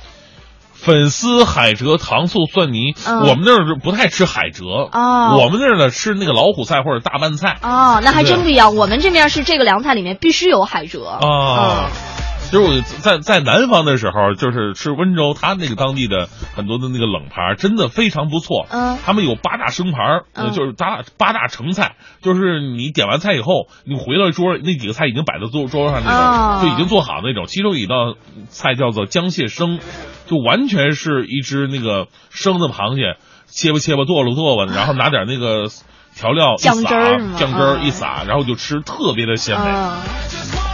[0.73, 8.75] 粉丝、海蜇、糖醋、蒜泥，嗯我们那儿是不太吃海蜇，哦我们那儿呢吃那个老虎菜或者大拌菜哦，那还真不一样。
[8.75, 11.05] 我们这边是这个凉菜里面必须有海蜇。
[11.05, 11.89] 啊。
[11.89, 12.10] 其
[12.51, 18.67] 实我在在南方的时候，就是吃温州，他那个当地的很多的那个冷盘，真的非常不错。
[18.69, 27.45] 嗯他们有八大生盘，呃嗯就是八八大成菜，就是你点完菜以后，你回到桌，那几个菜已经摆在桌桌上那种，哦就已经做好那种。
[27.47, 28.15] 其中有一道
[28.49, 29.79] 菜叫做江蟹生，
[30.27, 35.67] 就完全是一只那个生的螃蟹，切吧切吧，剁了剁吧，然后拿点那个
[36.15, 39.67] 调料一撒，酱汁酱汁一撒，然后就吃，特别的鲜美。
[39.67, 40.70] 嗯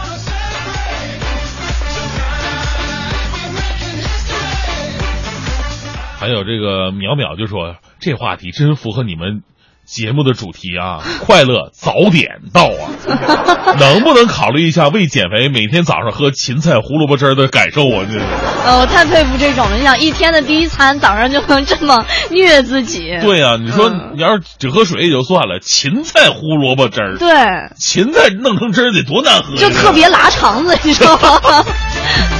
[6.18, 9.42] 还有这个淼淼就说这话题真符合你们
[9.86, 18.04] 节目的主题啊， 快乐早点到啊， 能不能考虑一下为减肥每天早上喝芹菜胡萝卜汁儿的感受啊？
[18.10, 18.18] 这
[18.68, 19.76] 呃，我太佩服这种了。
[19.78, 23.16] 你想一天的第一餐早上就能这么虐自己？
[23.22, 27.30] 对呀、你说你要是只喝水也就算了，芹菜胡萝卜汁儿，对，
[27.78, 31.64] 芹菜弄成汁儿得多难喝呀，就特别拉肠子，你知道吗？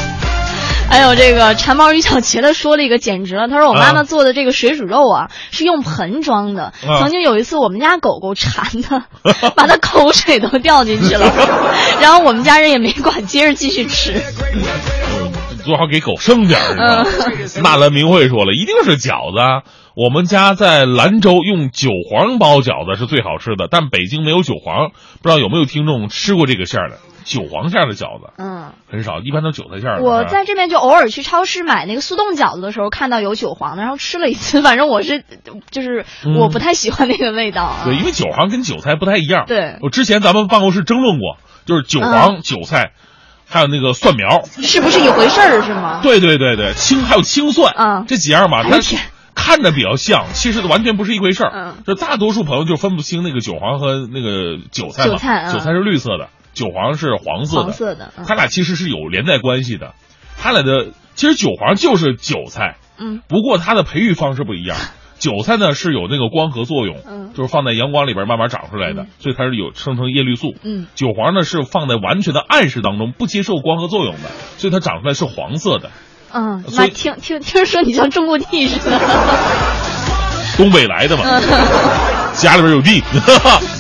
[0.91, 9.05] 还有这个馋猫于小茄的说了一个简直了，他说我妈妈啊做的这个水煮肉啊是用盆装的，啊曾经有一次我们家狗狗馋的，
[9.55, 11.31] 把它 口水都掉进去了，
[12.01, 14.21] 然后我们家人也没管，接着继续吃。
[15.65, 17.71] 多少给狗剩点儿，你知道吗？
[17.71, 19.63] 纳兰明慧说了，一定是饺子啊。
[19.95, 26.97] 我们家在兰州用韭黄包饺子是最好吃的，但北京没有韭黄，不知道有没有听众吃过这个馅儿的
[27.29, 28.33] 韭黄馅儿的饺子？
[28.39, 30.03] 嗯，很少，一般都韭菜馅儿的。
[30.03, 35.25] 我在这边就偶尔去超市买那个速冻饺子的时候，看到有韭黄的，然后吃了一次， 反正我是
[35.71, 36.07] 就是
[36.39, 37.83] 我不太喜欢那个味道啊。
[37.85, 39.45] 对，因为韭黄跟韭菜不太一样。
[39.47, 41.37] 对我之前咱们办公室争论过，
[41.67, 42.93] 就是韭黄、韭菜，
[43.47, 46.01] 还有那个蒜苗，是不是一回事儿是吗？
[46.03, 48.79] 对对对对，青还有青蒜啊，这几样吧，它
[49.35, 51.53] 看着比较像，其实完全不是一回事儿。
[51.55, 59.95] 嗯就大多数朋友就分不清那个韭黄和那个韭菜嘛，韭菜啊是绿色的，韭黄是黄色的，黄色的嗯它俩其实是有连带关系的。
[60.37, 64.77] 它俩的其实韭黄就是韭菜，嗯，不过它的培育方式不一样。
[65.19, 70.55] 韭菜呢是有那个光合作用，嗯就是放在阳光里边慢慢长出来的，所以它是有生成叶绿素。
[70.63, 75.91] 嗯，韭黄呢是放在完全的暗室当中，不接受光合作用的，所以它长出来是黄色的。
[76.33, 79.01] 嗯，所以妈听听听说你像种过地似的。
[80.57, 81.25] 东北来的嘛，
[82.35, 83.03] 家里边有地，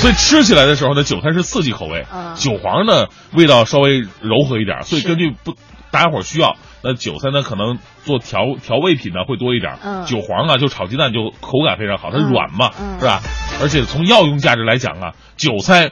[0.00, 5.54] 所以吃起来的时候呢，韭菜是刺激口味，嗯韭黄呢味道稍微柔和一点，所以根据不
[5.90, 13.20] 大家伙儿需要，那韭菜呢可能做调调味品呢会多一点，嗯韭黄啊就炒鸡蛋就口感非常好，它嗯软嘛，嗯是吧？
[13.60, 15.90] 而且从药用价值来讲啊，韭菜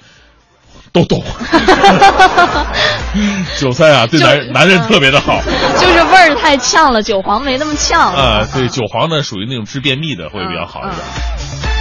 [0.92, 1.22] 都懂，
[3.58, 5.40] 韭菜啊对男男人特别的好。
[5.78, 8.14] 就是味儿太呛了，韭黄没那么呛。
[8.14, 10.94] 啊，对，韭黄呢属于那种治便秘的，会比较好一点。
[10.94, 11.75] 我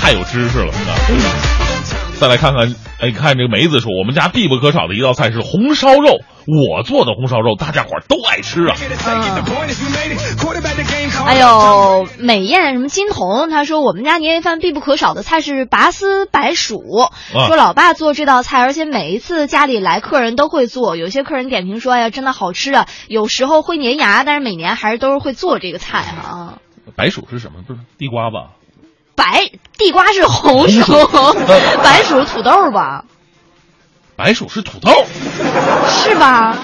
[0.00, 0.72] 太有知识了。
[2.18, 8.76] 再来看看，哎，看这个梅子说，我们家必不可少的一道菜是红烧肉，我做的红烧肉，大家伙儿都爱吃啊。
[11.24, 16.78] 还有美艳什么金童，他说我们家年夜饭必不可少的菜是拔丝白薯，
[17.34, 20.96] 啊说老爸做这道菜，而且每一次家里来客人都会做。
[20.96, 26.58] 有些客人点评说，哎呀，真的好吃啊，有时候会粘牙，但是每年还是都是会做这个菜啊。
[26.96, 27.62] 白薯是什么？
[27.66, 28.59] 不是地瓜吧？
[29.20, 30.92] 白地瓜是红薯，
[31.84, 33.04] 白薯土豆吧？
[34.16, 34.90] 白薯是土豆，
[35.88, 36.56] 是吧？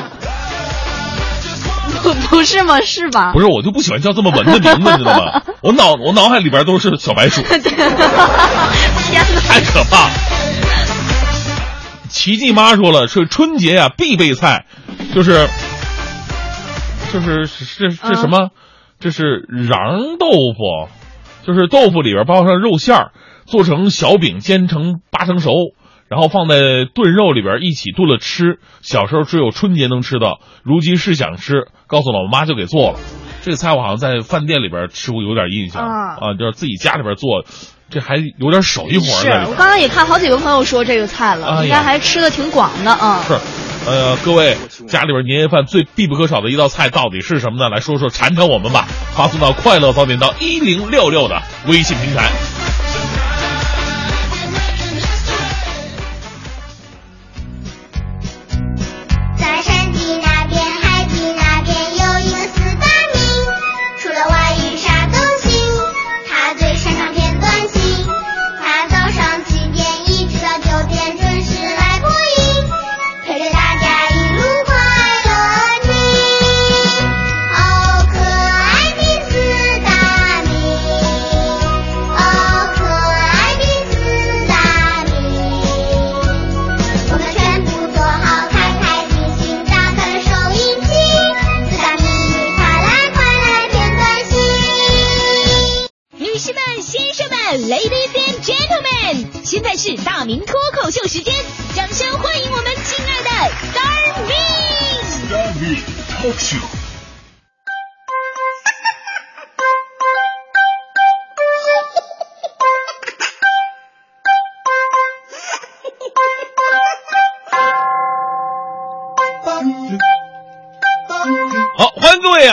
[2.03, 2.81] 不 不是吗？
[2.81, 3.33] 是吧？
[3.35, 5.43] 不是，我就不喜欢叫这么文的名字，你知道吗？
[5.61, 9.41] 我脑我脑海里边都是小白鼠， 天哪！
[9.47, 10.09] 太可怕。
[12.09, 14.65] 奇迹妈说了，是春节呀、必备菜，
[15.15, 15.47] 就是
[17.13, 18.49] 就是是这什么？
[18.99, 20.89] 这是瓤豆腐，
[21.47, 23.13] 就是豆腐里边包上肉馅儿，
[23.45, 25.53] 做成小饼，煎成八成熟，
[26.09, 26.57] 然后放在
[26.93, 28.59] 炖肉里边一起炖了吃。
[28.83, 32.99] 小时候只有春节能吃到，如今是想吃，告诉老妈就给做了。
[33.43, 37.45] 这个菜我好像在饭店里边吃过，有点印象啊啊，就是自己家里边做，
[37.89, 39.29] 这还有点手艺活儿是。
[39.49, 43.23] 我刚刚也看好几个朋友说这个菜了，应该还吃的挺广的啊。
[43.29, 43.35] 是，
[43.87, 44.57] 呃，各位
[44.89, 47.69] 家里边年夜饭最必不可少的一道菜到底是什么呢？
[47.69, 52.33] 来说说馋馋我们吧，发送到快乐早点到一零六六的微信平台。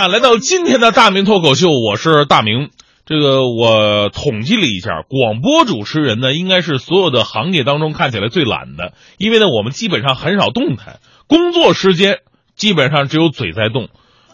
[0.08, 2.70] 来到今天的大明脱口秀，我是大明。
[3.06, 12.18] 这个我统计了一下，广播主持人呢，应该是所有的行业当中看起来最懒的，因为呢，我们基本上很少动弹，工作时间
[12.56, 13.88] 基本上只有嘴在动。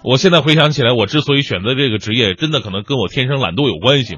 [0.03, 4.17] 我现在回想起来，我之所以选择这个职业，真的可能跟我天生懒惰有关系。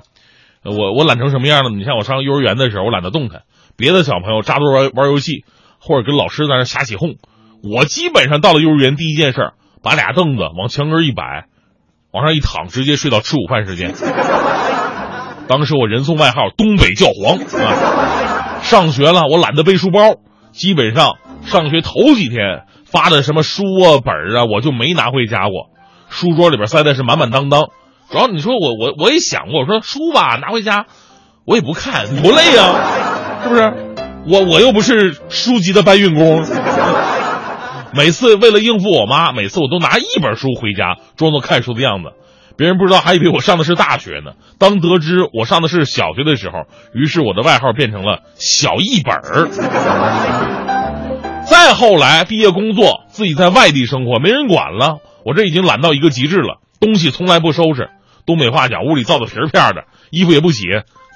[0.63, 1.69] 我我懒成什么样了？
[1.69, 3.41] 你像我上幼儿园的时候，我懒得动弹，
[3.75, 5.43] 别的小朋友扎堆玩玩游戏，
[5.79, 7.15] 或者跟老师在那瞎起哄，
[7.61, 9.53] 我基本上到了幼儿园第一件事儿，
[9.83, 11.45] 把俩凳子往墙根一摆，
[12.11, 13.93] 往上一躺，直接睡到吃午饭时间。
[15.47, 18.61] 当时我人送外号“东北教皇”啊。
[18.61, 20.17] 上学了，我懒得背书包，
[20.51, 25.71] 基本上上学头几天发的什么书啊本啊，我就没拿回家过，
[26.09, 27.69] 书桌里边塞的是满满当当。
[28.11, 30.85] 主要你说我我我也想过，我说书吧拿回家，
[31.43, 33.73] 我也不看，多累啊，是不是？
[34.27, 36.45] 我我又不是书籍的搬运工。
[37.93, 42.11] 每次为了应付我妈，每次我都拿一本书回家，装作看书的样子。
[42.57, 44.33] 别人不知道，还以为我上的是大学呢。
[44.59, 49.49] 当得知我上的是小学的时候，于是我的外号变成了“小一本儿”。
[51.49, 57.89] 再后来毕业工作，自己在外地生活，没人管了，我这已经懒到一个极致了，东西从来不收拾。
[58.25, 60.63] 东北话讲，屋里造的皮儿片儿的，衣服也不洗，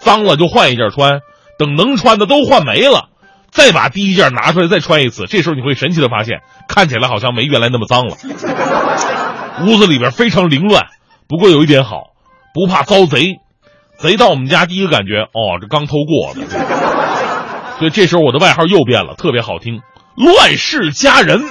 [0.01, 1.19] 脏了就换一件穿，
[1.59, 3.09] 等能穿的都换没了，
[3.55, 5.25] 再把第一件拿出来再穿一次。
[5.27, 8.17] 这时候你会神奇的发现，看起来好像没原来那么脏了。
[9.65, 10.87] 屋子里边非常凌乱，
[11.29, 12.11] 不过有一点好，
[12.53, 13.39] 不怕遭贼。
[13.97, 16.45] 贼到我们家第一个感觉，哦，这刚偷过的。
[17.79, 19.79] 所以这时候我的外号又变了，特别好听，
[20.17, 21.41] 乱世佳人。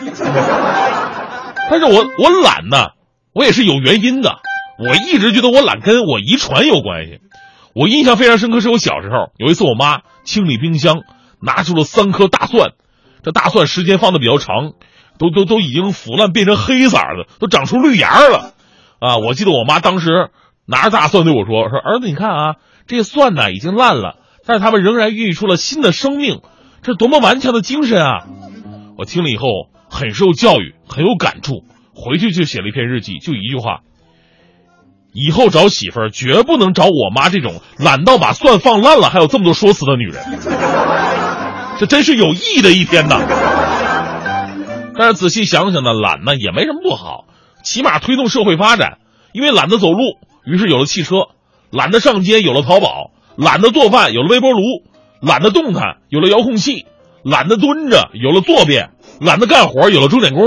[1.71, 2.89] 但是我我懒呢，
[3.33, 4.37] 我也是有原因的。
[4.79, 7.21] 我一直觉得我懒跟我遗传有关系。
[7.75, 10.99] 我印象非常深刻，是我小时候有一次，我妈清理冰箱，
[11.45, 12.73] 拿出了三颗大蒜。
[13.23, 14.73] 这大蒜时间放的比较长，
[15.19, 18.55] 都都都已经腐烂变成黑色的，都长出绿芽了。
[18.99, 20.31] 啊，我记得我妈当时
[20.67, 22.55] 拿着大蒜对我说：“说儿子，你看啊，
[22.87, 24.17] 这蒜呢已经烂了，
[24.47, 26.41] 但是它们仍然孕育出了新的生命，
[26.83, 28.27] 这多么顽强的精神啊！”
[28.97, 29.47] 我听了以后
[29.91, 31.65] 很受教育，很有感触，
[31.95, 33.81] 回去就写了一篇日记，就一句话。
[35.13, 40.23] 以后找媳妇儿绝不能找我妈这种懒到把蒜放烂了还有这么多说辞的女人，
[41.79, 43.21] 这真是有意义的一天呐。
[44.97, 47.25] 但是仔细想想呢，懒呢也没什么不好，
[47.65, 48.99] 起码推动社会发展。
[49.33, 51.31] 因为懒得走路，于是有了汽车；
[51.73, 54.61] 懒得上街，有了淘宝；懒得做饭，有了微波炉；
[55.21, 56.87] 懒得动弹，有了遥控器；
[57.25, 60.45] 懒得蹲着，有了坐便；懒得干活，有了钟点工。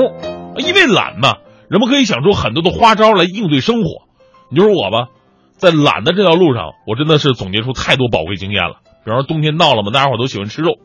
[0.57, 1.33] 因为懒嘛，
[1.69, 4.03] 人们可以想出很多的花招来应对生活。
[4.49, 5.09] 你就说我吧，
[5.57, 8.77] 在懒的这条路上，我真的是总结出太多宝贵经验了。
[9.03, 10.77] 比方说冬天到了嘛，大家伙都喜欢吃肉，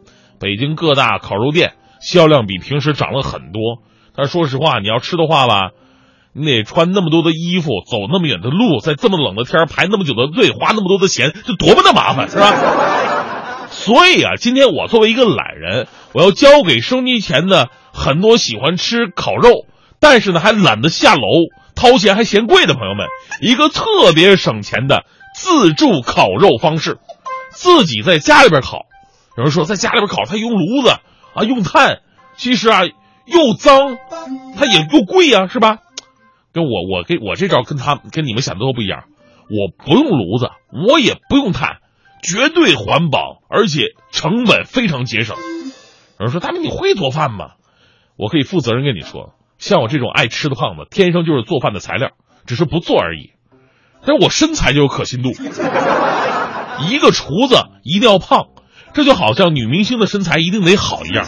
[0.43, 3.78] 北京各大烤肉店销量比平时涨了很多。
[4.16, 5.70] 但说实话，你要吃的话吧，
[6.34, 13.68] 你得穿那么多的衣服，走那么远的路，在这么冷的天排那么久的队，花那么多的钱，这多么的麻烦，是吧？
[13.70, 19.66] 所以啊，今天我作为一个懒人，我要教给收音机前的很多喜欢吃烤肉，
[20.01, 21.22] 但是呢还懒得下楼。
[21.74, 23.07] 掏钱还嫌贵的朋友们，
[23.40, 26.99] 一个特别省钱的自助烤肉方式，
[27.51, 28.80] 自己在家里边烤。
[29.37, 30.91] 有人说在家里边烤，他用炉子
[31.35, 32.01] 啊，用炭，
[32.37, 33.97] 其实啊又脏，
[34.57, 35.78] 它也又贵啊，是吧？
[36.53, 39.05] 跟我我跟我这招跟他跟你们想的都不一样，
[39.49, 40.51] 我不用炉子，
[40.89, 41.78] 我也不用炭，
[42.22, 45.37] 绝对环保，而且成本非常节省。
[46.18, 47.53] 有人说大明你会做饭吗？
[48.16, 49.35] 我可以负责任跟你说。
[49.59, 52.11] 像我这种爱吃的胖子，天生就是做饭的材料，
[52.47, 53.30] 只是不做而已。
[54.05, 55.30] 但是我身材就有可信度。
[56.91, 58.49] 一个厨子一定要胖，
[58.95, 61.24] 这就好像女明星的身材一定得好一样，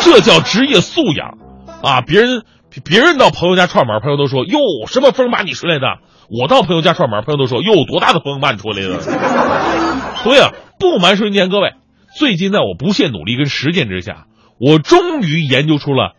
[0.00, 1.38] 这叫职业素养
[1.82, 2.00] 啊！
[2.00, 2.42] 别人
[2.84, 5.86] 别人到朋友家串门，朋友都说哟什么风把你吹来的？
[6.30, 9.00] 我到朋友家串门，朋友都说哟多大的风把你吹来的？
[10.22, 11.74] 所以啊，不瞒说一件各位，
[12.16, 14.26] 最近在我不懈努力跟实践之下，
[14.58, 16.14] 我终于研究出了。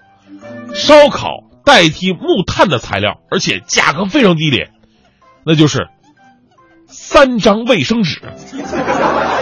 [0.74, 1.30] 烧烤
[1.64, 4.72] 代替木炭的材料，而且价格非常低廉，
[5.46, 5.88] 那就是
[6.88, 8.22] 三张卫生纸（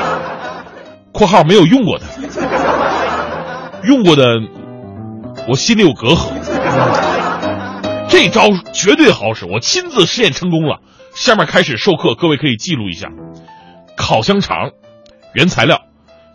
[1.13, 2.05] 括号没有用过的，
[3.83, 4.41] 用过的
[5.47, 6.31] 我心里有隔阂）。
[8.09, 10.79] 这招绝对好使，我亲自实验成功了。
[11.15, 13.09] 下面开始授课，各位可以记录一下：
[13.95, 14.71] 烤香肠，
[15.33, 15.81] 原材料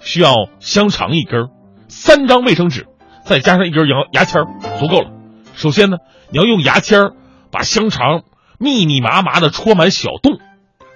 [0.01, 1.49] 需要香肠一根，
[1.89, 2.87] 三张卫生纸。
[3.25, 4.43] 再加上一根牙牙签
[4.79, 5.11] 足够了。
[5.55, 5.99] 首先呢，
[6.31, 7.11] 你要用牙签
[7.51, 8.23] 把香肠
[8.59, 10.39] 密密麻麻的戳满小洞，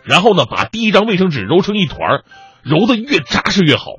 [0.04, 2.22] 然后呢，把第一张卫生纸揉成一团，
[2.62, 3.92] 揉的越扎实越好。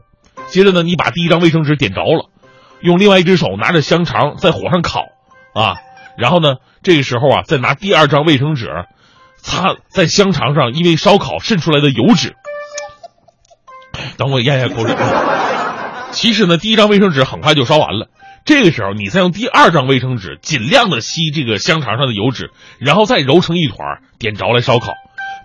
[0.48, 2.30] 接着呢，你把第一张卫生纸点着了，
[2.82, 5.02] 用另外一只手拿着香肠在火上烤，
[5.54, 5.78] 啊，
[6.18, 8.70] 然后呢，这个时候啊，再拿第二张卫生纸，
[9.38, 12.36] 擦在香肠上因为烧烤渗出来的油脂。
[14.18, 14.96] 等我咽下口水。
[16.12, 18.10] 其实呢，第一张卫生纸很快就烧完了。
[18.46, 24.94] 这个时候，你再用第二张卫生纸尽量的吸这个香肠上的油脂，然后再揉成一团，点着来烧烤。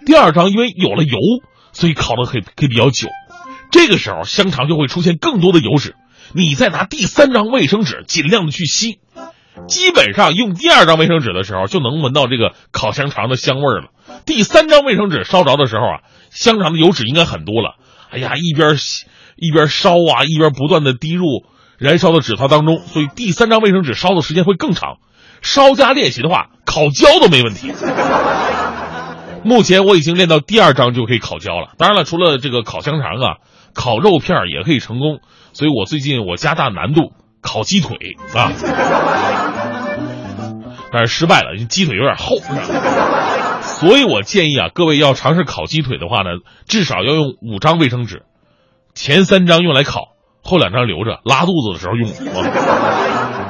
[0.05, 1.19] 第二张因为有了油，
[1.79, 3.09] 所以烤的可以可以比较久。
[3.71, 5.95] 这个时候，香肠就会出现更多的油脂。
[6.33, 8.99] 你再拿第三张卫生纸尽量的去吸，
[9.69, 13.91] 基本上用第二张卫生纸的时候就能闻到这个烤香肠的香味儿了。
[14.27, 16.01] 第三张卫生纸烧着的时候啊，
[16.31, 17.77] 香肠的油脂应该很多了。
[18.11, 19.07] 哎呀，一边吸
[19.37, 21.27] 一边烧啊，一边不断的滴入
[21.79, 24.97] 燃烧的纸团当中，所以第三张卫生纸烧的时间会更长。
[25.43, 27.71] 稍加练习的话，烤焦都没问题。
[29.49, 31.71] 目前我已经练到第二张就可以烤焦了。
[31.79, 33.37] 当然了，除了这个烤香肠啊，
[33.75, 35.21] 烤肉片也可以成功。
[35.55, 37.97] 所以我最近我加大难度烤鸡腿
[38.35, 38.53] 啊，
[40.93, 42.37] 但是失败了，鸡腿有点厚。
[43.63, 46.31] 所以我建议啊，各位要尝试烤鸡腿的话呢，
[46.67, 48.25] 至少要用五张卫生纸，
[48.95, 50.09] 前三张用来烤，
[50.43, 52.11] 后两张留着拉肚子的时候用。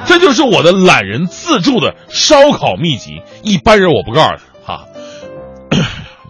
[0.06, 4.42] 这就是我的懒人自助的烧烤秘籍，一般人我不告诉他。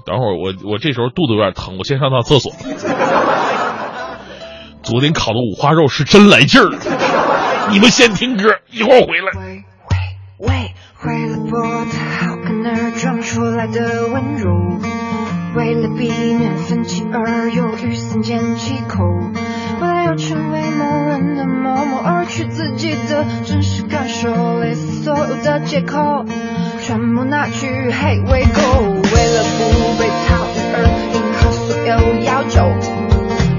[0.09, 2.50] 等会儿我我这时候肚子有点疼，我先上趟厕所。
[4.82, 6.70] 昨天烤的五花肉是真来劲儿，
[7.70, 9.30] 你们先听歌，一会儿回来。
[10.38, 10.72] 喂，
[11.04, 14.48] 为了波特好看而装出来的温柔，
[15.54, 19.04] 为了避免分歧而犹豫三缄其口，
[19.82, 26.24] 为了要成为某人的某某而去自己的真实感受，类似所有的借口
[26.89, 29.61] 全部拿去 Hey we go，为了不
[29.99, 30.76] 被讨厌而
[31.12, 31.93] 迎合所有
[32.24, 32.64] 要求，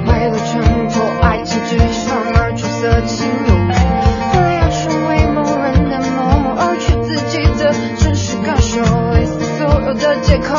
[0.07, 3.53] 为了衬托爱情至上而角色情由。
[4.33, 8.81] 为了要成为某人的某某而去自己的真实感受，
[9.13, 10.57] 类似所有的借口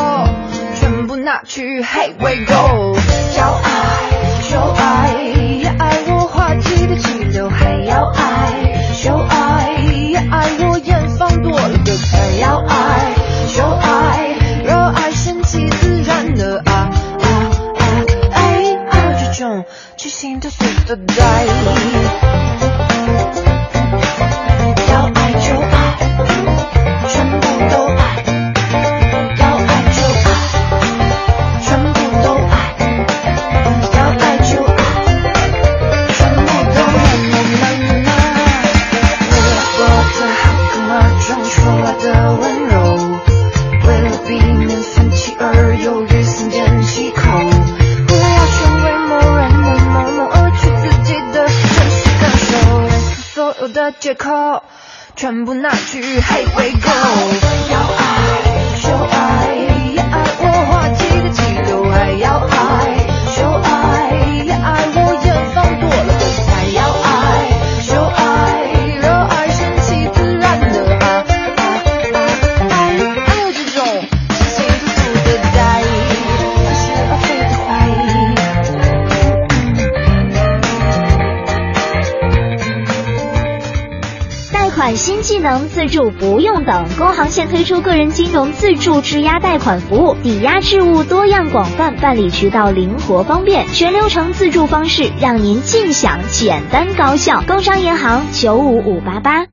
[0.77, 2.97] 全部拿去 Hey we go，
[3.37, 3.69] 要爱
[4.49, 9.75] 就爱，爱我滑稽的气流，还要爱就爱，
[12.41, 13.15] 要爱
[13.55, 16.73] 就爱，热爱顺其自然的爱，
[17.23, 17.31] 爱
[18.31, 18.41] 爱爱，
[18.91, 19.65] 爱这种
[19.97, 22.40] 即兴的速度带。
[54.11, 54.65] 借口
[55.15, 57.90] 全部拿去嘿喂狗。
[85.01, 97.43] 新技能自助不用等，工行现推出个人金融自助质押贷款服务，抵押事务多样广泛，办理渠道灵活方便，全流程自助方式让您尽享简单高效。
[97.47, 99.47] 工商银行九五五八八。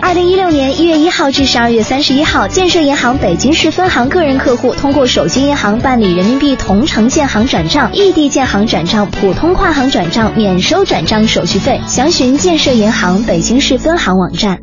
[0.00, 11.78] 二零一六年一月一号至十二月三十一号，建设银行北京市分行个人客户通过手机银行办理人民币同城建行转账、异地建行转账、普通跨行转账免收转账手续费。
[11.86, 14.60] 详询建设银行北京市分行网站。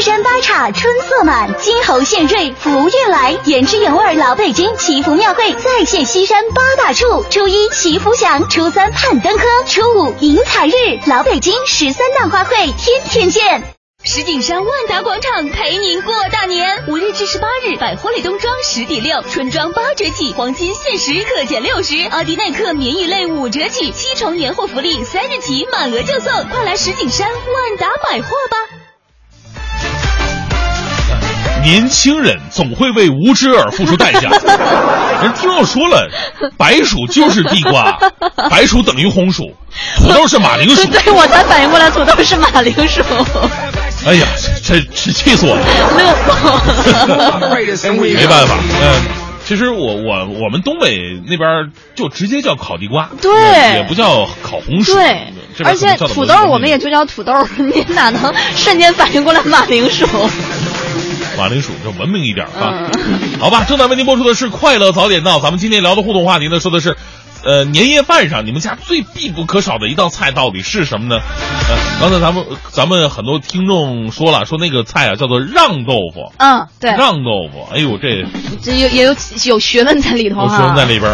[0.00, 7.22] 三山八岔春色满，金猴献瑞福运来，原汁原味老北京祈福庙会再现西山八大处。
[7.28, 10.72] 初一祈福祥，初三盼登科，初五迎财日，
[11.04, 13.62] 老北京十三大花卉天天见。
[14.02, 28.79] 石景山万达广场陪您过大年，五日至十八日，百货类冬装十抵六，春装八折起，黄金限时可减六十，阿迪耐克棉衣类五折起，七重年货福利，三日起满额就送，快来石景山万达百货吧。
[31.62, 34.30] 年轻人总会为无知而付出代价。
[35.22, 36.08] 人听我说了，
[36.56, 37.98] 白薯就是地瓜，
[38.50, 39.54] 白薯等于红薯，
[39.98, 40.84] 土豆是马铃薯。
[40.88, 43.02] 对，我才反应过来，土豆是马铃薯。
[44.06, 44.26] 哎呀，
[44.64, 45.62] 这这气死我了！
[47.54, 49.02] 没办法，嗯、
[49.46, 50.96] 其实我我我们东北
[51.26, 54.94] 那边就直接叫烤地瓜，对也也不叫烤红薯。
[54.94, 55.26] 对，
[55.64, 60.06] 而且土豆我们也就叫土豆，你哪能瞬间反应过来马铃薯？
[61.40, 62.90] 马铃薯就文明一点啊。
[63.40, 66.96] 好吧，正在为您播出的是《快乐早点到》，咱们今天聊的互动话题呢，说的是。
[67.42, 71.22] 呃，年夜饭上你们家最必不可少的一道菜到底是什么呢？
[71.70, 76.30] 呃，刚才咱们咱们很多听众说了，说那个菜啊叫做让豆腐。
[76.36, 77.66] 嗯，对，让豆腐。
[77.72, 78.26] 哎呦，这
[78.60, 79.16] 这有也有
[79.46, 81.10] 有学问在里头有学问在里边。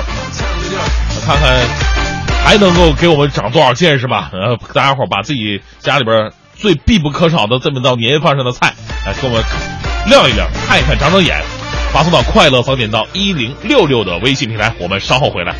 [1.25, 1.65] 看看
[2.45, 4.31] 还能够给我们长多少见识吧？
[4.33, 8.75] 呃，大家伙把自己家里边最必不可少的这么道年夜饭上的菜，
[9.07, 9.45] 来给我们
[10.09, 11.37] 亮一亮，看一看，长长眼。
[11.93, 15.55] 发送到快乐早点到一零六六的微信平台，我们稍后回来。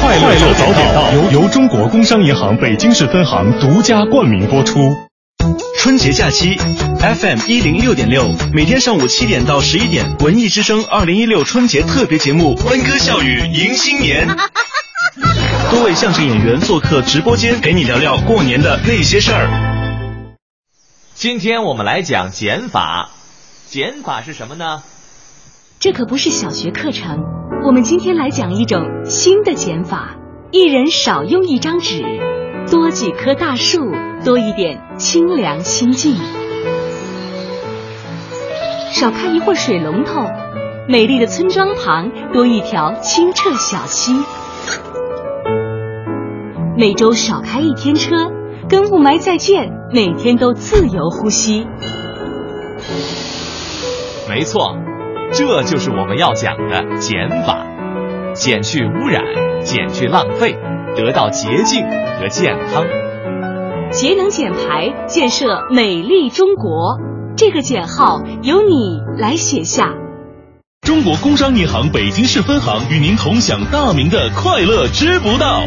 [0.00, 4.78] 快乐早点到由由中国工商银行北京市分行独家冠名播出。
[5.78, 6.56] 春节假期
[7.00, 14.28] ，FM 一零六点六，每天上午七点到十一点，文艺之声二零一六春节特别节目，欢歌笑语迎新年。
[15.70, 19.79] 多位相声演员做客直播间，陪你聊聊过年的那些事儿。
[21.20, 23.10] 今天我们来讲减法，
[23.66, 24.82] 减法是什么呢？
[25.78, 27.18] 这可不是小学课程，
[27.62, 30.16] 我们今天来讲一种新的减法：
[30.50, 32.02] 一人少用一张纸，
[32.70, 33.92] 多几棵大树，
[34.24, 36.14] 多一点清凉心境；
[38.90, 40.24] 少开一会儿水龙头，
[40.88, 44.14] 美丽的村庄旁多一条清澈小溪；
[46.78, 48.16] 每周少开一天车，
[48.70, 49.72] 跟雾霾再见。
[49.92, 51.66] 每天都自由呼吸，
[54.28, 54.76] 没错，
[55.32, 57.66] 这就是我们要讲的减法，
[58.32, 59.24] 减去污染，
[59.64, 60.56] 减去浪费，
[60.94, 61.82] 得到洁净
[62.20, 62.84] 和健康。
[63.90, 66.96] 节能减排，建设美丽中国。
[67.36, 69.94] 这个减号由你来写下。
[70.82, 75.62] 中国工商银行北京市分行与您同享大明的快乐知不道。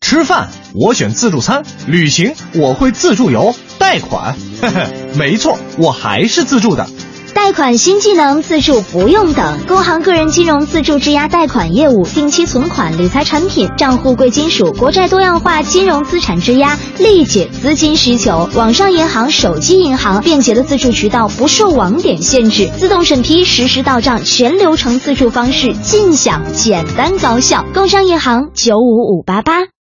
[0.00, 4.86] 吃饭我选自助餐，旅行我会自助游，贷款，嘿嘿，
[5.18, 6.86] 没错，我还是自助的。
[7.34, 9.66] 贷款新技能，自助不用等。
[9.66, 18.48] 工行个人金融自助质押贷款业务，定期存款、理财产品、账户贵金属、国债多样化金融资产质押，立解资金需求。
[18.54, 27.64] 网上银行、手机银行，便捷的自助渠道，不受网点限制，自动审批，实时到账，全流程自助方式，尽享，简单高效。
[27.72, 29.77] 工商银行九五五八八。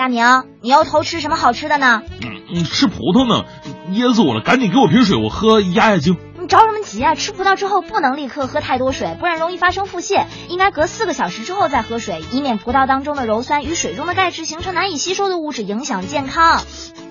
[0.00, 0.24] 哎，大明，
[0.62, 2.00] 你又偷吃什么好吃的呢？
[2.22, 3.44] 嗯，吃葡萄呢，
[3.90, 4.40] 噎死我了！
[4.40, 6.16] 赶紧给我瓶水，我喝压压惊。
[6.40, 7.14] 你着什么急啊？
[7.14, 10.24] 吃葡萄之后不能立刻喝太多水，不然容易发生腹泻。
[10.48, 16.62] 应该隔四个小时之后再喝水，以免葡萄当中的鞣酸与水中的钙质形成难以吸收的物质，影响健康。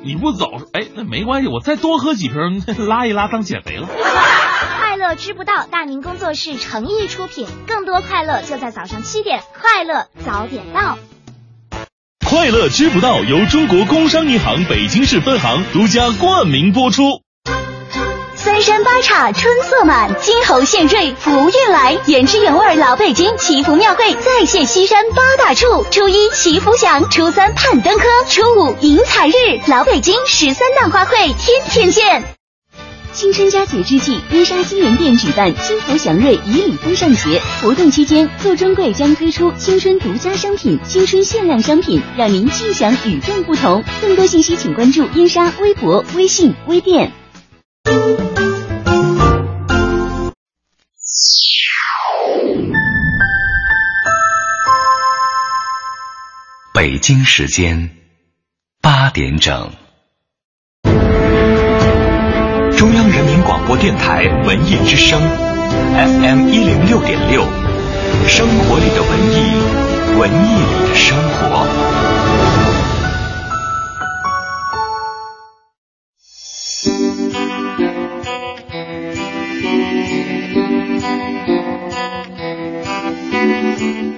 [0.02, 3.88] 你不早说，哎，那没关系，我再多喝几瓶， 拉一拉当减肥了。
[4.82, 10.98] 快乐知不道，大明工作室诚意出品，更多快乐就在早上七点，快乐早点到。
[12.30, 17.02] 快乐知不道由中国工商银行北京市分行独家冠名播出。
[18.36, 25.84] 三山八岔春色满，金猴献瑞福运来，原汁原味老北京祈福庙会再现西山八大处。
[25.90, 29.32] 初一祈福祥，初三盼登科，初五迎彩日，
[29.66, 32.24] 老北京十三档花卉天天见。
[33.12, 43.84] 新春佳节之际，冰沙金源店举办“金福祥瑞，以礼风尚节”活动期间，做专柜将推出新春独家商品、新春限量商品，让您尽享与众不同。
[44.00, 47.12] 更多信息请关注燕莎微博、微信、微店。
[56.74, 57.90] 北京时间
[58.82, 59.79] 八点整。
[63.50, 65.20] 广播电台文艺之声
[65.96, 67.42] ，FM 一零六点六，
[68.28, 69.38] 生活里的文艺，
[70.20, 71.66] 文艺里的生活。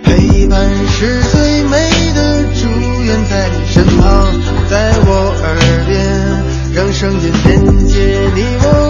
[0.03, 1.77] 陪伴是最美
[2.13, 2.67] 的祝
[3.05, 4.27] 愿，在你身旁，
[4.69, 5.09] 在我
[5.41, 5.55] 耳
[5.88, 5.95] 边，
[6.75, 7.95] 让声音连接
[8.36, 8.80] 你我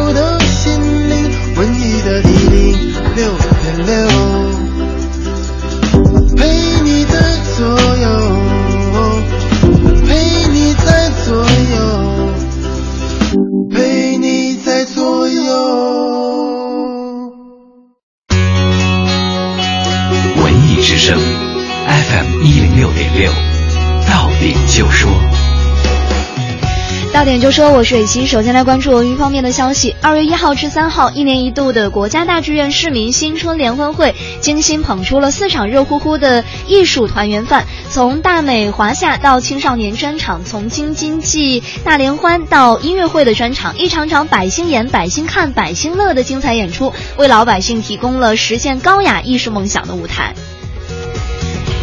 [27.51, 27.71] 说。
[27.71, 28.25] 我是蕊希。
[28.25, 29.95] 首先来关注文娱方面的消息。
[30.01, 37.65] 二月一号至三号，一年一度的国家大剧院市民新春联欢会，精心捧出了四场热乎乎的艺术团圆饭。
[37.89, 50.33] 从大美华夏到青少年专场，从京津冀大联欢到音乐会的专场，一场场百姓演、百姓看、百姓乐的精彩演出，为老百姓提供了实现高雅艺术梦想的舞台。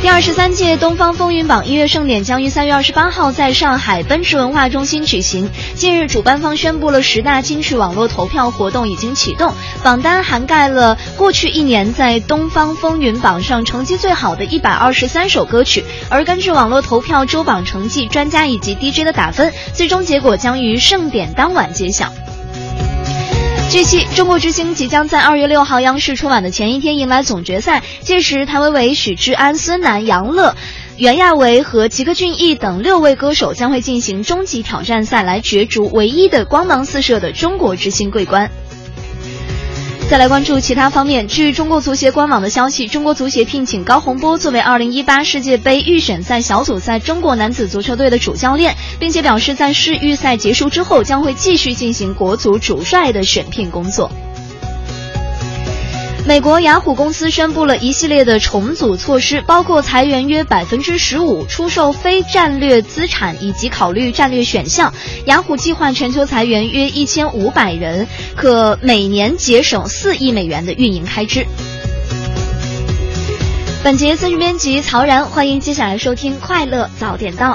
[0.01, 5.51] 第二十三届东方风云榜音乐盛典将于三月二十八号在上海奔驰文化中心举行。
[5.75, 15.85] 近日，主办方宣布了十大金曲网络投票活动已经启动，榜单涵盖了过去一年在东方风云榜上成绩最好的一百二十三首歌曲。
[16.09, 22.13] 而根据网络投票周榜成绩、专家以及 DJ 的打分，最终结果将于盛典当晚揭晓。
[23.71, 30.57] 据悉，中国之星即将在二月六号央视春晚的前一天迎来总决赛，届时谭维维、许志安、孙楠、杨乐、
[30.97, 38.51] 袁娅维和吉克隽逸等六位歌手将会进行终极挑战赛，来角逐唯一的光芒四射的中国之星桂冠。
[40.09, 41.29] 再来关注其他方面。
[41.29, 54.11] 据中国足协官网的消息，中国足协聘请高洪波作为2018世界杯预选赛小组赛中国男子足球队的主教练，并且表示在世预赛结束之后将会继续进行国足主帅的选聘工作。
[56.29, 64.93] 美国雅虎公司宣布了一系列的重组措施，包括裁员约百分之十五、出售非战略资产以及考虑战略选项。
[65.25, 68.07] 雅虎计划全球裁员约一千五百人，
[68.37, 71.47] 可每年节省四亿美元的运营开支。
[73.83, 77.55] 本节资讯编辑曹然，欢迎接下来收听《快乐早点到》。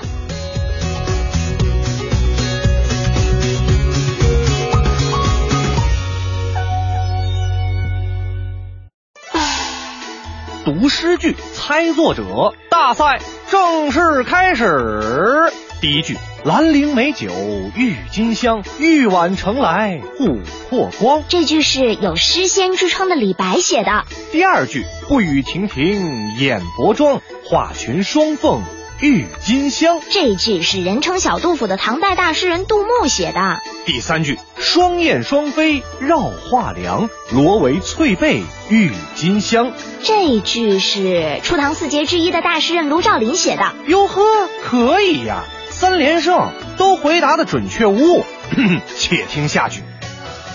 [10.66, 15.52] 读诗句，猜作者，大赛正式开始。
[15.82, 17.28] 第一句：兰陵美酒
[17.76, 20.40] 郁金香，玉碗盛来琥
[20.70, 21.24] 珀光。
[21.28, 24.06] 这句是有诗仙之称的李白写的。
[24.32, 28.62] 第二句：不与亭亭掩薄妆，画群双凤
[29.04, 30.00] 郁金香。
[30.10, 33.60] 这句是人称小杜甫的唐代大诗人杜牧写的。
[33.86, 39.74] 第三句：双燕双飞绕画梁，罗帷翠被郁金香。
[40.04, 43.74] 这句是初唐四杰之一的大诗人卢照邻写的。
[43.88, 44.24] 哟呵，
[44.64, 48.26] 可以呀，三连胜都回答的准确无误。
[48.98, 49.82] 且听下句：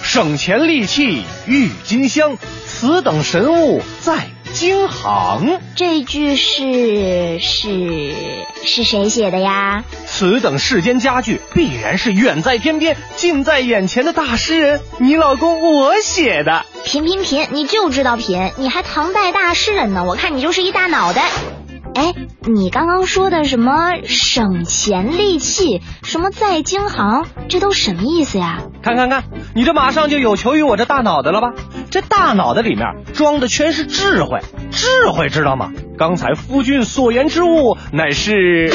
[0.03, 5.61] 省钱利器郁金香，此等神物在京杭。
[5.77, 8.25] 这句是是
[8.65, 9.85] 是谁写的呀？
[10.05, 16.67] 此等世间佳句，必然是远在天边、近在眼前的大诗人，你老公我写的。
[16.85, 20.03] 品品品，你就知道品，你还唐代大诗人呢？
[20.05, 21.31] 我看你就是一大脑袋。
[21.99, 28.63] 哎，你刚刚说的什么省钱利器，什么在京杭，这都什么意思呀？
[28.83, 31.49] 看看看，你这马上就有求于我这大脑袋了吧？
[31.91, 34.39] 这大脑袋里面装的全是智慧，
[34.71, 35.73] 智慧知道吗？
[35.99, 38.73] 刚才夫君所言之物，乃是……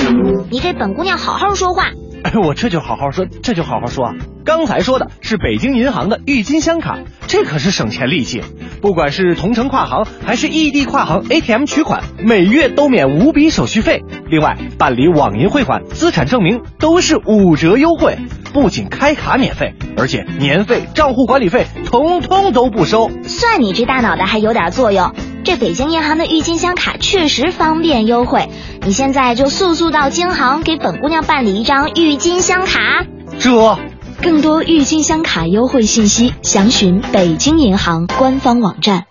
[0.49, 1.91] 你给本姑娘好好说话。
[2.24, 4.13] 哎， 我这就好好说，这就好好说啊！
[4.45, 8.41] 刚才说的是北京银行的郁金香卡，这可是省钱利器，
[8.82, 14.03] 不管是同城跨行还是异地跨行 ATM 取款，每月都免五笔手续费。
[14.30, 18.17] 另外，办理网银汇款、资产证明都是五折优惠，
[18.53, 23.09] 不仅开卡免费，而且年费、账户管理费统统都不收。
[23.24, 25.13] 算你这大脑袋还有点作用。
[25.44, 28.50] 这北京银行的郁金香卡确实方便优惠，
[28.86, 33.06] 你现在就速速到京行给本姑娘办理一张郁金香卡。
[33.39, 33.78] 这，
[34.22, 39.06] 更多郁金香卡优惠信息，详询北京银行官方网站。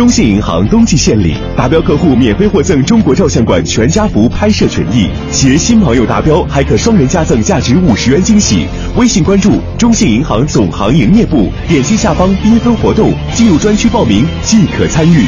[0.00, 8.66] 中信银行冬季献礼，达标客户免费获赠中国照相馆全家福拍摄权益，携新朋友达标还可双人加赠价值五十元惊喜。
[8.96, 15.26] 微信关注中信银行总行营业部，点击下方缤纷活动，进入专区报名即可参与。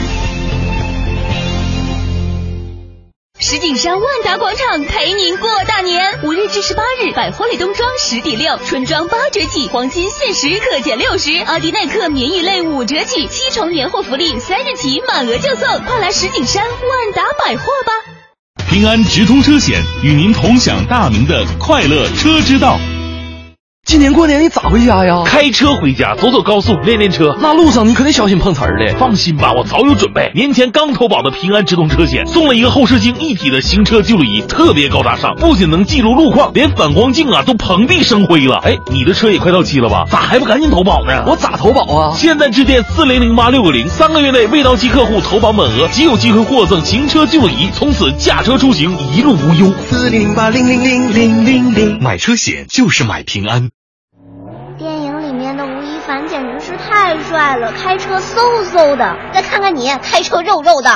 [3.43, 17.93] 石景山万达广场陪您过大年，五日至十八日，百货类冬装十抵六，春装八折起，黄金限时可减六十，阿迪耐克棉衣类五折起，七重年货福利，三日起满额就送，快来石景山万达百货吧！
[18.71, 22.79] 平安直通车险与您同享大明的快乐车之道。
[23.85, 25.23] 今年过年你咋回家呀？
[25.27, 27.37] 开车回家，走走高速，练练车。
[27.43, 28.97] 那路上你可得小心碰瓷儿的。
[28.97, 30.33] 放心吧，我早有准备。
[30.35, 38.61] 年前刚投保的平安直通车险，送了一个后视镜一体的行车记录仪，特别高大上，不仅能记录路况，连反光镜啊都蓬荜生辉了。
[38.65, 40.07] 哎，你的车也快到期了吧？
[40.11, 41.25] 咋还不赶紧投保呢？
[41.27, 42.17] 我咋投保啊？
[42.17, 49.71] 现在致电四零零八六个零，三个月内未到期客户投保满额即有机会获赠行车记录仪，从此驾车出行一路无忧。
[49.91, 53.72] 四零零八零零零零零零，买车险就是买平安。
[56.07, 59.17] 凡简直是太帅了，开车嗖嗖的。
[59.33, 60.91] 再看看你，开车肉肉的。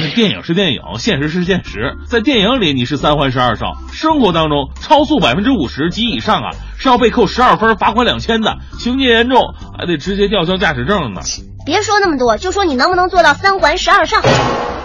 [0.00, 1.96] 那电影是电影，现实是现实。
[2.08, 9.42] 在电影里你是三环十二少，生活当中超速百分之五十及以上啊，是要被扣十二分、罚款两千的，情节严重
[9.76, 11.22] 还得直接吊销驾驶证呢。
[11.66, 14.18] 别说那么多，就说你能不能做到三环十二少。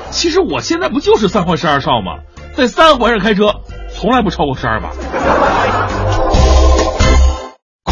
[0.09, 2.23] 其实我现在不就是三环十二少吗？
[2.53, 3.53] 在三环上开车，
[3.93, 4.89] 从来不超过十二码。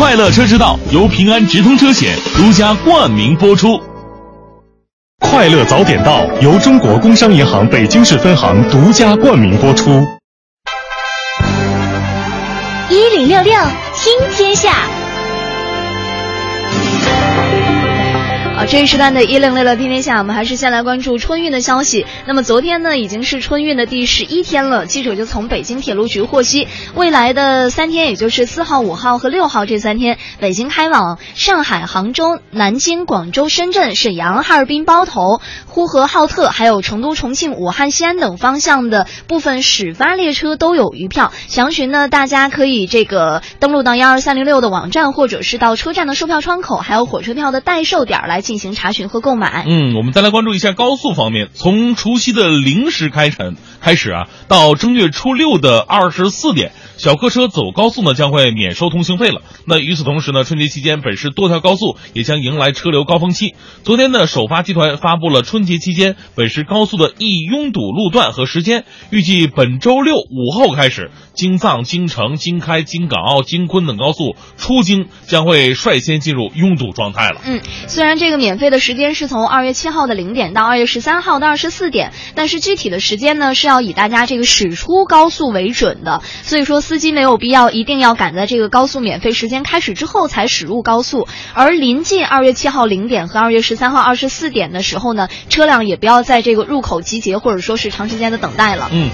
[0.01, 3.79] 快乐车之道由平安直通车险独家冠名播出。
[5.19, 9.91] 快乐早点到由中国工商银行北京市分行独家冠名播出。
[12.89, 13.53] 一零六六
[13.93, 15.00] 听天下。
[18.71, 22.05] 这一时段的一零六六天天下，我们还是先来关注春运的消息。
[22.25, 24.85] 那么昨天呢，已经是春运的第十一天了。
[24.85, 41.33] 记者就从北京铁路局获悉，未来的三天，也就是四号、五号和六号这三天，北京开往上海、杭州、南京、广州、深圳、沈阳、哈尔滨、包头、呼和浩特，还有成都、重庆、武汉、西安等方向的部分始发列车都有余票。
[41.49, 49.65] 详询呢，大家可以这个登录到幺二三零六的网站，或者是到车站的售票窗口，还有火车票的代售点来进行查询和购买。
[49.67, 59.41] 嗯，我们再来关注一下高速方面，从除夕的零时开晨开始啊，到正月初六的二十四点，小客车走高速呢将会免收通行费了。
[59.65, 63.55] 那与此同时呢，春节期间本市多条高速也将迎来车流高峰期。
[63.83, 77.41] 昨天呢，首发集团发布了春节期间本市高速的易拥堵路段和时间，预计本周六午后开始，京藏、京承、京开、京港澳、京昆等高速出京将会率先进入拥堵状态了。
[77.45, 86.23] 嗯，虽然这个免费的时间是从二月七号的零点到二月十三号的二十四点，但是具体的时间呢是要以大家这个驶出高速为准的。
[86.41, 98.89] 所以说，司机没有必要一定要赶在这个高速免费时间开始之后才驶入高速，而临近二月七号零点和二月十三号二十四点的时候呢，车辆也不要在这个入口集结或者说是长时间的等待了。
[98.91, 99.11] 嗯，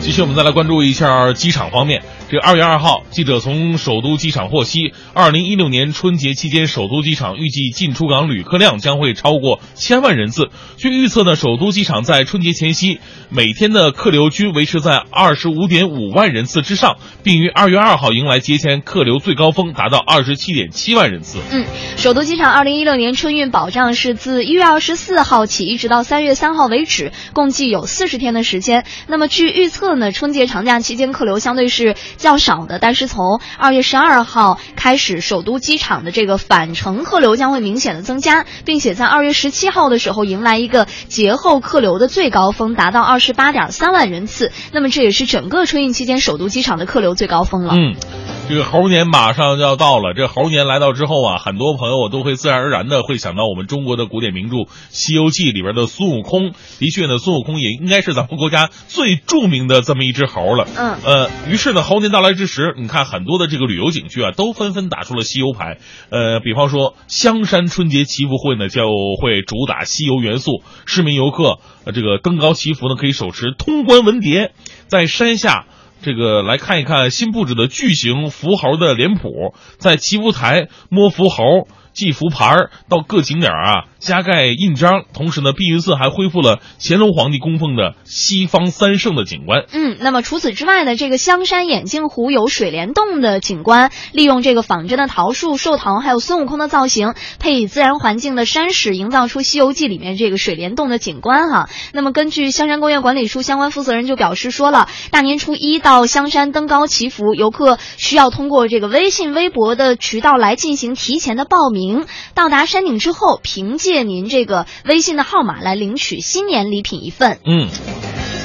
[0.00, 2.02] 继续我们再来关注一下机场方面。
[2.30, 10.48] 这二月二号，记者从首都机场获悉，二零一六年春节期间，首都机场预计进出港旅客量将会超过千万人次。
[10.76, 13.00] 据预测呢，首都机场在春节前夕
[13.30, 21.38] 每天的客流均维持在二十五点五万人次之上，并于二月二号迎来节前客流最高峰，达到二十七点七万人次。
[21.50, 21.66] 嗯，
[21.96, 28.84] 首都机场二零一六年春运保障是自一月二十四号起，一直到三月三号为止，共计有四十天的时间。
[29.08, 44.52] 那么据预测呢，春节长假期间客流相对是较少的，但是从二月十二号开始，首都机场的这个返程客流将会明显的增加，并且在二月十七号的时候迎来一个节后客流的最高峰，达到二十八点三万人次。
[44.72, 47.74] 那么这也是整个春运期间首都机场的客流最高峰了。
[47.74, 48.39] 嗯。
[48.50, 54.56] 这个猴年马上就要到了，这猴年来到之后啊，很多朋友都会自然而然的会想到我们中国的古典名著
[54.88, 56.50] 《西游记》里边的孙悟空。
[56.80, 60.66] 的确呢，孙悟空也应该是咱们国家最著名的这么一只猴了。
[60.76, 65.78] 嗯，呃，于是呢，猴年到来之时，你看很多的这个旅游景区啊，都纷纷打出了西游牌。
[66.10, 68.82] 呃，比方说香山春节祈福会呢，就
[69.22, 74.50] 会主打西游元素，市民游客呃这个登高祈福呢，可以手持通关文牒，
[74.88, 75.66] 在山下。
[76.02, 85.04] 这个来看一看新布置的巨型福猴的脸谱，在祈福台摸福猴、祭福牌儿，到各景点啊加盖印章。
[85.12, 89.66] 同时呢，碧云寺还恢复了乾隆皇帝供奉的西方三圣的景观。
[89.72, 101.68] 嗯，那么除此之外呢，这个香山眼镜湖有水帘洞的景观，利用这个仿真的桃树、寿桃，还有孙悟空的造型，配以自然环境的山石，营造出《西游记》里面这个水帘洞的景观哈。
[101.92, 112.06] 那么根据香山公园管理处相关负责人就表示说了，大年初一到香山登高祈福，游客需要通过这个微信、微博的渠道来进行提前的报名。
[112.34, 117.40] 到达山顶之后，凭借您这个微信的号码来领取新年礼品一份。
[117.44, 117.68] 嗯。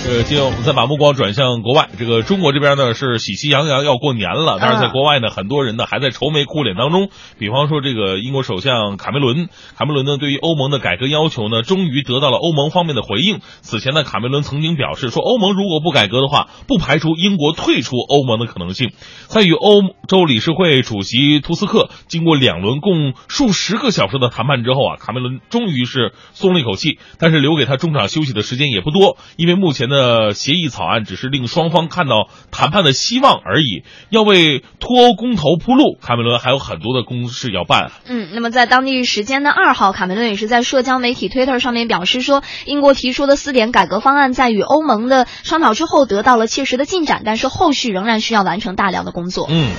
[0.08, 7.10] 呃，今天我们再把目光转向国外，这个中国这边呢是喜气洋洋要过年了，但是在国外呢，很多人呢还在愁眉苦脸当中。
[7.39, 13.39] 比方说，这个英国首相卡梅伦，卡梅伦呢对于欧盟的改革要求呢，终于得到了欧盟方面的回应。
[13.62, 18.91] 此前呢，卡梅伦曾经表示说，欧盟如果不改革的话，不排除英国退出欧盟的可能性。
[19.26, 33.83] 在与欧洲理事会主席图斯克经过两轮共数十个小时的谈判之后啊，卡梅伦终于是松了一口气，但是留给他中场休息的时间也不多，因为目前的协议草案只是令双方看到谈判的希望而已。
[34.09, 37.91] 要为脱欧公投铺路，卡梅伦还有很多的公事要办。
[38.07, 49.47] 嗯，那么在当地时间的二号，卡梅伦也是在社交媒体 Twitter 上面表示说，英国提出的四点改革方案在与欧盟的商讨之后得到了切实的进展，但是后续仍然需要完成大量的工作。
[49.49, 49.71] 嗯。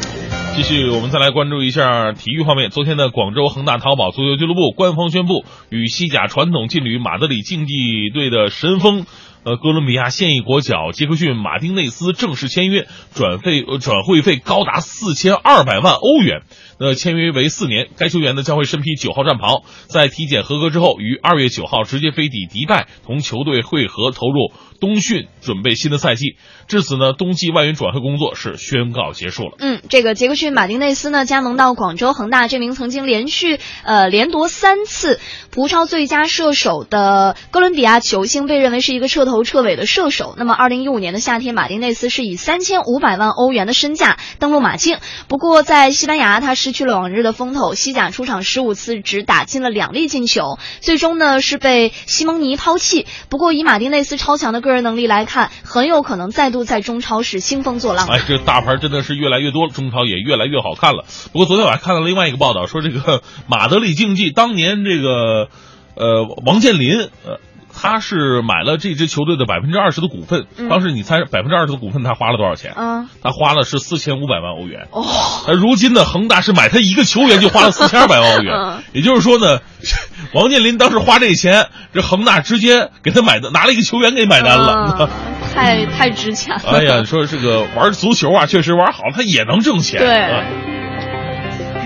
[0.56, 2.70] 继续，我们再来关注一下体育方面。
[2.70, 7.74] 昨天的广州恒大淘宝足球俱乐部官方宣布，与西甲传统劲旅马德里竞技
[8.12, 9.06] 队的神锋。
[9.44, 16.42] 呃，哥伦比亚现役国脚杰克逊·马丁内斯正式签约，转费转会费高达四千二百万欧元。
[16.80, 26.36] 那签约为四年，该球员呢将会身披九号战袍，在体检合格之后，于二月九号直接飞抵迪拜，同球队会合，投入冬训，准备新的赛季。
[26.68, 29.52] 至此呢，冬季外援转会工作是宣告结束了。
[29.60, 35.20] 嗯，这个杰克逊·马丁内斯呢加盟到广州恒大，这名曾经连续呃连夺三次
[35.50, 40.34] 葡超最佳射手的哥伦比亚球星，被认为是一个彻头彻尾的射手。
[40.36, 44.98] 那么，二零一五年的夏天，马丁内斯是以三千五百万欧元的身价登陆马竞。
[45.28, 53.06] 不过，在西班牙，他失去了往日的风头，西甲出场十五次，只打进了两粒进球，最终呢是被西蒙尼抛弃。
[53.28, 58.06] 不过，以马丁内斯超强的个人能力来看，很有可能再度在中超是兴风作浪。
[58.08, 61.04] 哎，这大牌真的是越来越多了，中超也越来越好看了。
[61.32, 65.48] 不过，昨天我还看到另外一个报道，说这个 马德里竞技当年这个
[65.94, 67.40] 呃王健林呃。
[67.78, 72.72] 他是买了这支球队的百分之二十的股份，当时你猜百分之二十的股份他花了多少钱？
[72.74, 74.88] 嗯，他花了是四千五百万欧元。
[74.92, 75.04] 哦，
[75.52, 79.60] 如今呢，恒大是买他一个球员就花了四千二百万欧元， 也就是说呢，
[80.32, 85.10] 王健林当时花这钱，这恒大直接给他买的拿了一个球员给买单了，
[85.54, 86.62] 太太值钱了。
[86.70, 90.00] 哎呀，说这个玩足球啊，确实玩好，他也能挣钱。
[90.00, 90.44] 对。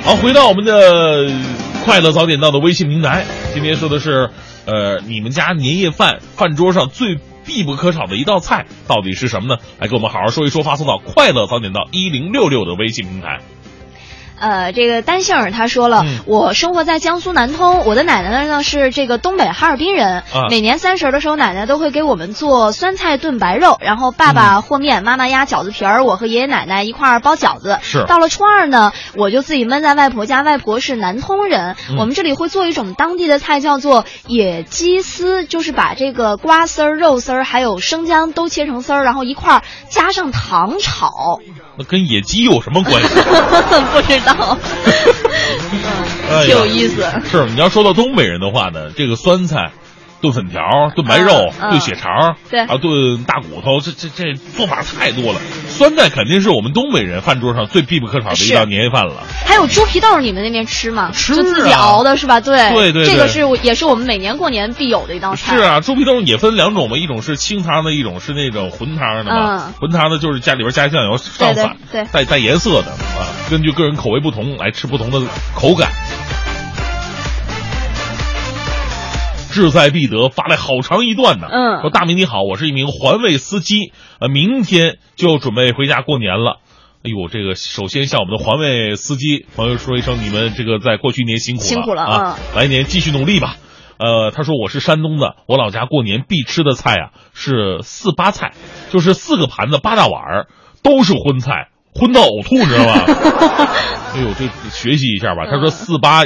[0.04, 1.28] 好，回到我们的
[1.84, 4.30] 快乐早点到的微信平台，今天说的是。
[4.70, 9.60] 呃，你们家年夜饭饭桌上最必不可少的一道菜到底是什么呢？
[9.80, 13.40] 来跟我们好好说一说，发送到快乐早点到一零六六的微信平台。
[14.40, 20.22] 呃，这个单杏儿他说了，我生活在江苏南通，我的奶奶呢是这个东北哈尔滨人。
[20.48, 27.78] 每年三十的时候，奶奶都会给我们做酸菜炖白肉，然后爸爸和面，妈妈压饺子皮儿，我和爷爷奶奶一块儿包饺子。
[27.82, 28.04] 是。
[28.08, 31.76] 到了初二呢，我就自己闷在外婆家，外婆是南通人。
[31.98, 41.40] 我们这里会做一种当地的菜，叫做野鸡丝，就是把这个瓜丝儿、肉丝儿还有生姜都切成丝儿，然后一块儿加上糖炒。
[41.76, 43.08] 那跟野鸡有什么关系？
[43.92, 44.29] 不知道，
[46.46, 47.04] 挺有意思。
[47.30, 49.72] 是你要说到东北人的话呢，这个酸菜。
[50.20, 50.60] 炖粉条、
[50.94, 55.40] 炖白肉、炖血肠，对啊，炖大骨头，这这这做法太多了。
[55.68, 59.22] 酸菜肯定是我们东北人饭桌上最必不可少的一道年夜饭了。
[59.46, 61.10] 还有猪皮豆，你们那边吃吗？
[61.12, 62.40] 吃，就自己熬的是吧？
[62.40, 65.56] 对对对，这个是也是我们每年过年必有的一道菜。
[65.56, 69.72] 是啊，猪皮豆也分两种嘛，一种是清汤的，一种是那种浑汤的嘛。
[69.80, 75.22] 浑汤的就是家里边加酱油上法，对带带颜色的啊，根据个人口味不同来吃不同的
[75.54, 75.90] 口感。
[79.50, 81.48] 志在必得发来好长一段呢。
[81.50, 86.60] 嗯，说大明你好，我是一名环卫司机，呃，明天就准备回家过年了。
[87.02, 92.38] 哎呦，这个首先向我们的环卫司机朋友说一声，你们这个在过去一年辛苦了，辛苦了啊！
[92.54, 93.56] 来年继续努力吧。
[93.98, 98.52] 呃，他说我是山东的，我老家过年必吃的菜啊是四八菜，
[98.90, 100.46] 就是四个盘子八大碗儿
[100.82, 103.04] 都是荤菜，荤到呕吐，你知道吗？
[104.14, 105.46] 哎呦，这学习一下吧。
[105.50, 106.24] 他说四八。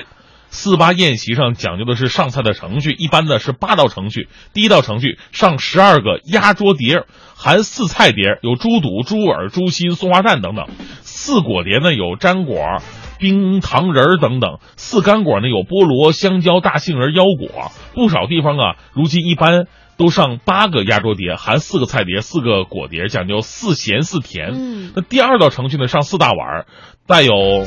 [0.55, 4.29] 四八宴席上讲究的是上菜的程序，一般的是八道程序。
[4.53, 7.03] 第一道程序上十二个压桌碟，
[7.35, 10.67] 含四菜碟，有猪肚、猪耳、猪心、松花蛋等等；
[11.03, 12.81] 四果碟呢有粘果、
[13.19, 17.73] 冰糖仁等等；四干果呢有菠萝、香蕉、大杏仁、腰果。
[17.93, 19.67] 不少地方啊，如今一般
[19.99, 24.53] 都上八个压桌碟，含四个菜碟、四个果碟，讲究四咸四甜。
[24.55, 26.65] 嗯，那第二道程序呢，上四大碗，
[27.09, 27.67] 带有。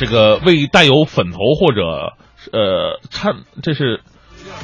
[0.00, 2.14] 这个未带有粉头或者
[2.54, 4.00] 呃掺，这是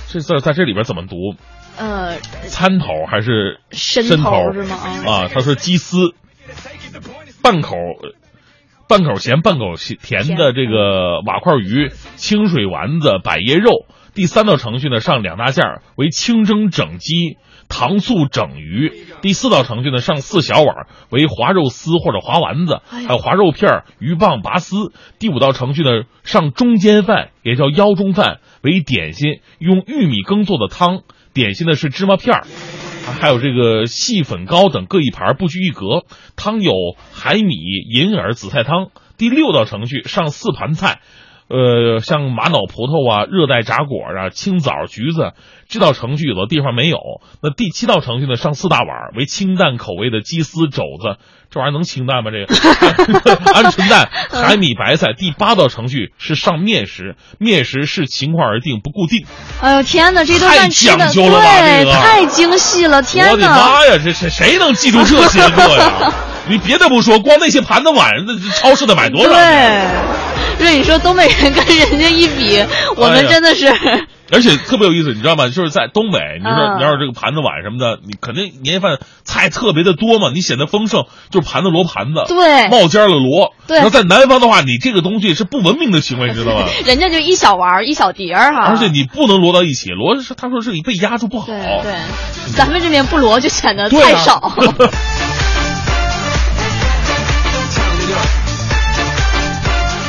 [0.09, 1.35] 这字在这里边怎么读？
[1.77, 2.19] 呃，
[2.49, 4.77] 参头还是参头是吗？
[5.07, 6.15] 啊，他说鸡丝，
[7.43, 7.77] 半口
[8.89, 13.85] 半口咸半口甜的这个瓦块鱼、清水丸子、百叶肉。
[14.15, 17.37] 第三道程序呢，上两大件为清蒸整鸡。
[17.69, 18.91] 糖醋整鱼；
[19.23, 24.93] 第四道程序呢，上四小碗为滑肉丝或者滑丸子，还有滑肉片儿、鱼棒、拔丝。
[25.19, 31.03] 第五道程序呢，上中间饭，也叫腰中饭，为点心，用玉米羹做的汤。
[31.33, 32.47] 点心呢是芝麻片儿。
[33.21, 36.05] 还有这个细粉糕等各一盘，不拘一格。
[36.35, 36.73] 汤有
[37.13, 37.55] 海米、
[37.93, 38.89] 银耳、紫菜汤。
[39.17, 41.01] 第六道程序上四盘菜，
[41.49, 45.33] 呃，像玛瑙葡萄啊、热带炸果啊、青枣、橘子。
[45.69, 46.99] 这道程序有的地方没有。
[47.43, 51.19] 那第七道程序呢，上四大碗为清淡口味的鸡丝肘子，
[51.51, 52.31] 这玩意儿能清淡吗？
[52.31, 52.55] 这个
[53.37, 55.13] 鹌鹑蛋、海米、白菜。
[55.17, 59.27] 第八道程序是上面食，面食视情况而定，不固定。
[59.61, 63.49] 哎呦天哪，这顿饭吃的太讲究了吧太精细了，天我的！
[63.49, 66.13] 妈呀，这谁谁能记住这些个呀？
[66.49, 69.31] 你别的不说，光那些盘子碗，那超市得买多少？
[69.31, 69.37] 对，
[70.59, 72.65] 所以你说东北人跟人家一比，
[72.97, 73.69] 我们真的是，
[74.33, 75.49] 而且特别有意思，你知道吗？
[75.49, 83.53] 就是在东北，你说嗯你要是这个盘子碗什么的，你肯定年夜饭菜特别的多嘛，你显得丰盛，就是盘子摞盘子，对冒尖儿了摞。
[83.67, 86.67] 对然后在南方的话，你这个东西是不文明的行为，你知道吗？
[86.87, 88.63] 人家就一小碗一小碟儿哈。
[88.63, 91.47] 而且你不能摞到一起，摞是他说是你被压住不好。
[91.47, 91.95] 对对，
[92.57, 94.53] 咱们这边不摞就显得太少。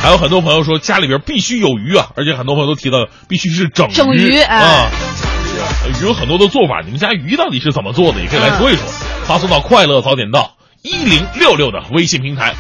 [0.01, 4.89] 还有很多朋友说家里边必须有鱼啊，而且很多朋友都提到必须是整整鱼啊。
[4.89, 6.05] 鱼。
[6.05, 8.21] 有很多的做法，你们家鱼到底是怎么做的？
[8.21, 8.93] 也可以来说一说，嗯
[9.25, 12.55] 发送到快乐早点到一零六六的微信平台。